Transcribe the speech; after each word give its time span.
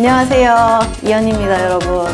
안녕하세요. 0.00 0.78
이현입니다, 1.04 1.62
여러분. 1.62 2.06